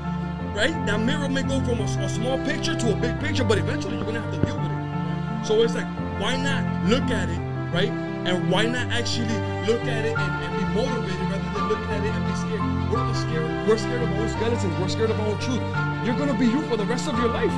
[0.54, 0.74] right?
[0.86, 3.96] That mirror may go from a, a small picture to a big picture, but eventually
[3.96, 5.46] you're gonna have to deal with it.
[5.46, 5.88] So it's like,
[6.20, 7.40] why not look at it,
[7.74, 7.90] right?
[7.90, 12.04] And why not actually look at it and, and be motivated rather than looking at
[12.04, 12.66] it and be scared?
[12.92, 13.68] We're scared.
[13.68, 14.80] We're scared of our own skeletons.
[14.80, 15.62] We're scared of our own truth.
[16.06, 17.54] You're gonna be you for the rest of your life.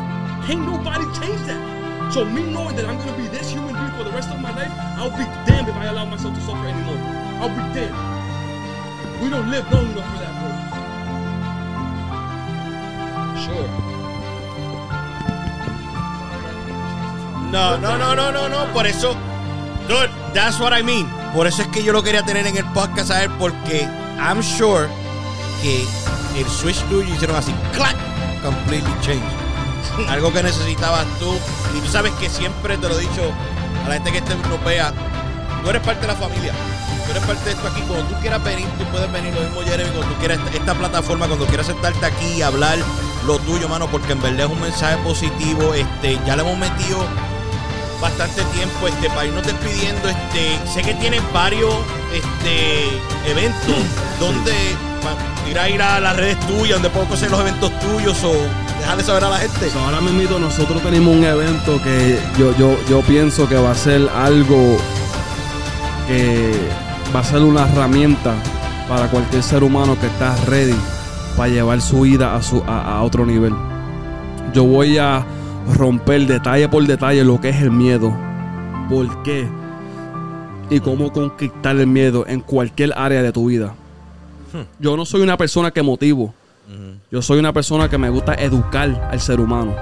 [0.46, 1.77] Can't nobody change that.
[2.12, 4.52] So me knowing that I'm gonna be this human being for the rest of my
[4.56, 6.98] life, I'll be damned if I allow myself to suffer anymore.
[7.42, 7.94] I'll be damned.
[9.22, 10.50] We don't live long enough for that, bro.
[13.44, 13.68] Sure.
[17.52, 18.74] No, no, no, no, no, no.
[18.74, 19.16] Por eso,
[19.88, 21.08] dude, that's what I mean.
[21.34, 23.88] Por eso es que yo lo quería tener en el podcast, a ver, porque
[24.18, 24.88] I'm sure
[25.62, 25.86] que
[26.38, 27.96] el switch tuyo hicieron así, clack,
[28.42, 29.47] completely changed.
[30.10, 31.38] Algo que necesitabas tú.
[31.76, 33.32] Y tú sabes que siempre te lo he dicho
[33.86, 34.94] a la gente que nos vea.
[35.64, 36.54] Tú eres parte de la familia.
[37.06, 37.82] Tú eres parte de esto aquí.
[37.82, 39.34] Cuando tú quieras venir, tú puedes venir.
[39.34, 42.78] Lo mismo, Jeremy, cuando tú quieras esta, esta plataforma, cuando quieras sentarte aquí y hablar
[43.26, 45.74] lo tuyo, mano, porque en verdad es un mensaje positivo.
[45.74, 47.06] Este, ya le hemos metido
[48.02, 51.74] bastante tiempo este para irnos despidiendo este sé que tienes varios
[52.14, 53.76] este eventos
[54.20, 54.54] donde
[55.50, 58.36] ir a ir a las redes tuyas donde puedo conocer los eventos tuyos o
[58.88, 62.78] dejarle saber a la gente So, ahora mismo nosotros tenemos un evento que yo, yo,
[62.90, 64.78] yo pienso que va a ser algo
[66.08, 66.54] que
[67.14, 68.34] va a ser una herramienta
[68.88, 70.76] para cualquier ser humano que está ready
[71.36, 73.54] para llevar su vida a, su, a, a otro nivel.
[74.54, 75.26] Yo voy a
[75.76, 78.16] romper detalle por detalle lo que es el miedo,
[78.90, 79.50] por qué
[80.70, 83.76] y cómo conquistar el miedo en cualquier área de tu vida.
[84.80, 86.34] Yo no soy una persona que motivo.
[87.12, 89.74] Yo soy una persona que me gusta educar al ser humano.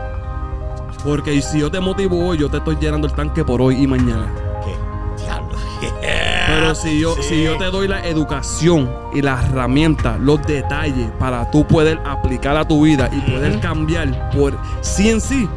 [1.03, 3.87] Porque si yo te motivo hoy, yo te estoy llenando el tanque por hoy y
[3.87, 4.27] mañana.
[4.63, 5.23] ¿Qué?
[5.23, 5.55] Diablo.
[6.47, 7.23] Pero si yo, Sí.
[7.23, 12.55] si yo te doy la educación y las herramientas, los detalles para tú poder aplicar
[12.57, 15.49] a tu vida y poder cambiar por sí en sí,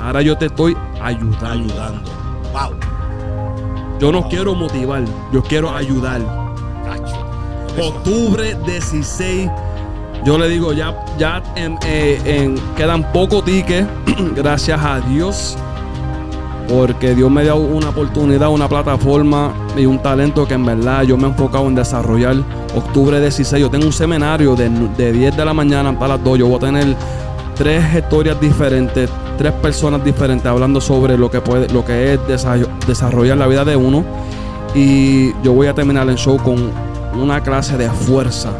[0.00, 1.46] ahora yo te estoy ayudando.
[1.46, 2.10] Ayudando.
[2.52, 3.98] Wow.
[3.98, 5.02] Yo no quiero motivar,
[5.32, 6.20] yo quiero ayudar.
[7.80, 9.50] Octubre 16.
[10.24, 13.86] Yo le digo, ya, ya en- eh, en- quedan pocos tickets,
[14.36, 15.56] gracias a Dios.
[16.68, 21.16] Porque Dios me dio una oportunidad, una plataforma y un talento que en verdad yo
[21.16, 22.36] me he enfocado en desarrollar.
[22.76, 26.38] Octubre 16, yo tengo un seminario de, de 10 de la mañana para las 2.
[26.40, 26.94] Yo voy a tener
[27.54, 32.66] tres historias diferentes, tres personas diferentes hablando sobre lo que, puede, lo que es desa-
[32.86, 34.04] desarrollar la vida de uno.
[34.74, 36.70] Y yo voy a terminar el show con
[37.18, 38.50] una clase de fuerza,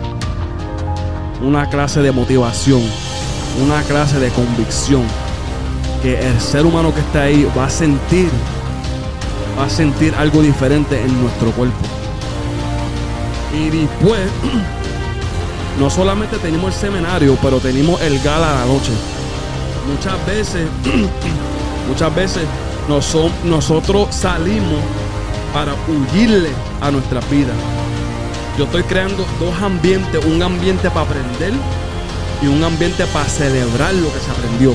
[1.42, 2.82] una clase de motivación,
[3.64, 5.02] una clase de convicción.
[6.02, 8.30] Que el ser humano que está ahí va a sentir,
[9.58, 11.84] va a sentir algo diferente en nuestro cuerpo.
[13.52, 14.20] Y después,
[15.80, 18.92] no solamente tenemos el seminario, pero tenemos el gala a la noche.
[19.92, 20.68] Muchas veces,
[21.88, 22.42] muchas veces
[22.88, 24.80] noso- nosotros salimos
[25.52, 27.52] para huirle a nuestra vida.
[28.58, 31.52] Yo estoy creando dos ambientes, un ambiente para aprender
[32.42, 34.74] y un ambiente para celebrar lo que se aprendió.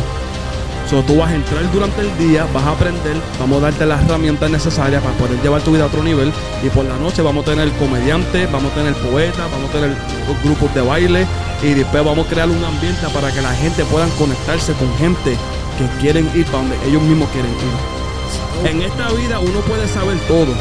[0.90, 4.02] So, tú vas a entrar durante el día, vas a aprender, vamos a darte las
[4.06, 6.32] herramientas necesarias para poder llevar tu vida a otro nivel.
[6.64, 9.98] Y por la noche vamos a tener comediantes, vamos a tener poetas, vamos a tener
[10.46, 11.28] grupos de baile.
[11.62, 15.38] Y después vamos a crear un ambiente para que la gente pueda conectarse con gente
[15.78, 18.70] que quieren ir para donde ellos mismos quieren ir.
[18.70, 20.54] En esta vida uno puede saber todo.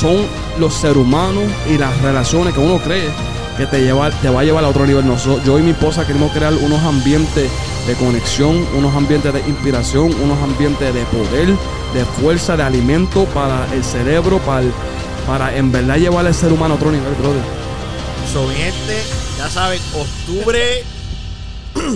[0.00, 0.26] Son
[0.60, 3.08] los seres humanos y las relaciones que uno cree
[3.56, 5.04] que te, lleva, te va a llevar a otro nivel.
[5.04, 7.50] Noso- yo y mi esposa queremos crear unos ambientes
[7.86, 11.48] de conexión, unos ambientes de inspiración, unos ambientes de poder,
[11.94, 14.62] de fuerza, de alimento para el cerebro, para,
[15.26, 17.42] para en verdad llevar al ser humano a otro nivel, brother.
[18.32, 19.02] So, gente,
[19.38, 20.84] ya saben, octubre.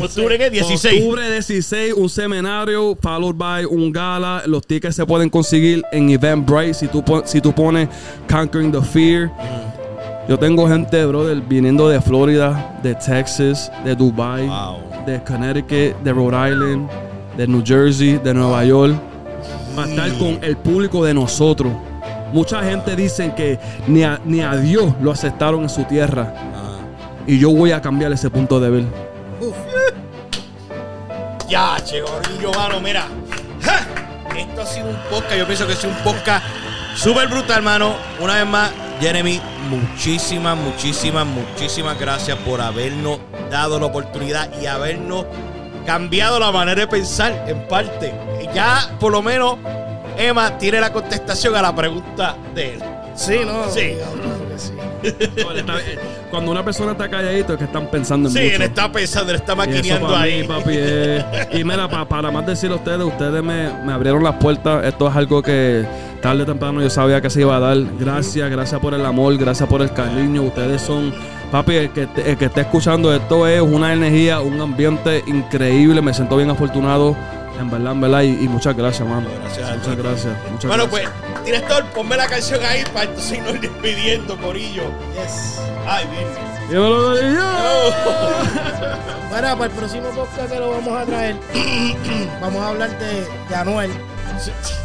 [0.02, 0.50] ¿Octubre qué?
[0.50, 1.02] 16.
[1.02, 4.42] Octubre 16, un seminario, followed by un gala.
[4.46, 6.74] Los tickets se pueden conseguir en Eventbrite.
[6.74, 7.88] Si tú, si tú pones
[8.28, 9.30] Conquering the Fear.
[10.28, 15.04] Yo tengo gente, brother, viniendo de Florida, de Texas, de Dubai, Wow.
[15.04, 16.88] de Connecticut, de Rhode Island,
[17.36, 18.94] de New Jersey, de Nueva York.
[19.74, 21.72] Para estar con el público de nosotros.
[22.32, 23.58] Mucha gente dice que
[23.88, 26.32] ni a, ni a Dios lo aceptaron en su tierra.
[26.54, 26.78] Ah.
[27.26, 28.84] Y yo voy a cambiar ese punto de ver.
[31.52, 33.06] Ya, che, gorillo, mano, mira.
[33.60, 33.86] ¡Ja!
[34.34, 36.46] Esto ha sido un podcast, yo pienso que ha sido un podcast
[36.96, 37.94] súper brutal, mano.
[38.20, 38.70] Una vez más,
[39.02, 39.38] Jeremy,
[39.68, 43.18] muchísimas, muchísimas, muchísimas gracias por habernos
[43.50, 45.26] dado la oportunidad y habernos
[45.84, 48.14] cambiado la manera de pensar en parte.
[48.54, 49.58] Ya, por lo menos,
[50.16, 52.82] Emma tiene la contestación a la pregunta de él.
[53.14, 53.70] Sí, no.
[53.70, 53.98] Sí.
[55.36, 55.98] sí.
[56.30, 58.56] Cuando una persona está calladito es que están pensando en Sí, mucho.
[58.56, 60.42] él está pensando, él está maquineando ahí.
[60.42, 64.22] mí, papi, es- Y mira, pa- para más decirle a ustedes, ustedes me, me abrieron
[64.22, 64.84] las puertas.
[64.84, 65.84] Esto es algo que
[66.22, 67.76] tarde o temprano yo sabía que se iba a dar.
[67.98, 70.42] Gracias, gracias por el amor, gracias por el cariño.
[70.42, 71.12] Ustedes son,
[71.50, 76.00] papi, el que, el que esté escuchando esto es una energía, un ambiente increíble.
[76.00, 77.16] Me siento bien afortunado,
[77.58, 78.22] en verdad, en verdad.
[78.22, 79.28] Y, y muchas gracias, mano.
[79.40, 80.34] Gracias muchas gracias.
[80.50, 81.12] Muchas Bueno, gracias.
[81.32, 84.84] pues, director, ponme la canción ahí para entonces irnos despidiendo, Corillo.
[85.14, 85.58] Yes.
[85.86, 86.26] Ay, bien.
[86.68, 87.42] Dímelo, Corillo.
[89.32, 91.36] Bueno, para el próximo podcast que lo vamos a traer,
[92.42, 93.90] vamos a hablar de, de Anuel.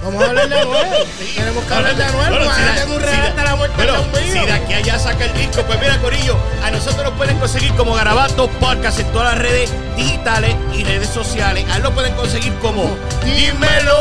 [0.04, 0.88] Vamos a hablar de Anuel.
[1.36, 2.30] Tenemos que hablar de Anuel.
[2.30, 4.22] Bueno, si tengo un si hasta la muerte bueno, mío.
[4.34, 7.38] si de aquí a allá saca el disco, pues mira, Corillo, a nosotros nos pueden
[7.40, 11.66] conseguir como Garabato Podcast en todas las redes digitales y redes sociales.
[11.70, 12.96] A él lo pueden conseguir como
[13.26, 13.98] Dímelo.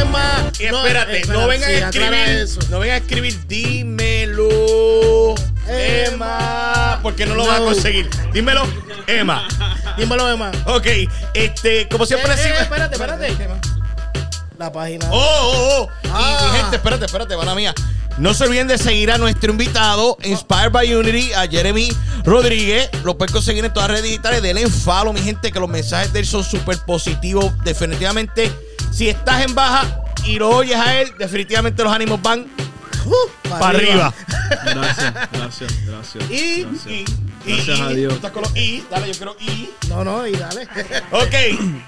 [0.00, 0.50] Emma.
[0.58, 5.34] Y espérate, no, vengan sí, a escribir, no vengan a escribir Dímelo.
[5.66, 7.64] Emma, porque no lo van a No.
[7.66, 8.08] conseguir.
[8.32, 8.62] Dímelo,
[9.06, 9.48] Emma.
[9.96, 10.52] Dímelo, Emma.
[10.66, 10.86] Ok,
[11.32, 12.60] este, como siempre Eh, eh, decimos.
[12.60, 13.73] espérate, espérate.
[14.58, 15.06] La página.
[15.10, 15.88] Oh, oh, oh.
[16.04, 16.50] Y, Ah.
[16.52, 17.74] mi gente, espérate, espérate, para mía.
[18.18, 21.88] No se olviden de seguir a nuestro invitado, Inspired by Unity, a Jeremy
[22.24, 22.88] Rodríguez.
[23.02, 24.40] Lo pueden conseguir en todas las redes digitales.
[24.42, 27.52] Denle en follow, mi gente, que los mensajes de él son súper positivos.
[27.64, 28.52] Definitivamente,
[28.92, 32.46] si estás en baja y lo oyes a él, definitivamente los ánimos van
[33.06, 34.14] Uh, para arriba.
[34.64, 36.30] Gracias, gracias, gracias.
[36.30, 36.86] Y, Gracias.
[36.86, 37.04] y,
[37.46, 37.88] Gracias y, a.
[37.88, 38.12] Dios.
[38.14, 38.84] Estás con los y.
[38.90, 39.70] Dale, yo quiero y.
[39.88, 40.66] No, no, y dale.
[41.12, 41.34] Ok.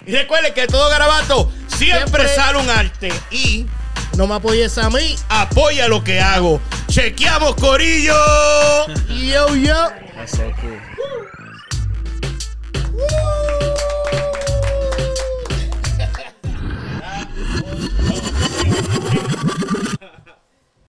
[0.06, 2.28] Y recuerden que todo garabato siempre, Siempre.
[2.34, 3.12] sale un arte.
[3.30, 3.66] Y.
[4.16, 5.16] No me apoyes a mí.
[5.28, 6.60] apoya lo que hago.
[6.88, 8.14] Chequeamos, Corillo.
[9.08, 9.88] Yo, yo.
[10.14, 10.80] That's so cool.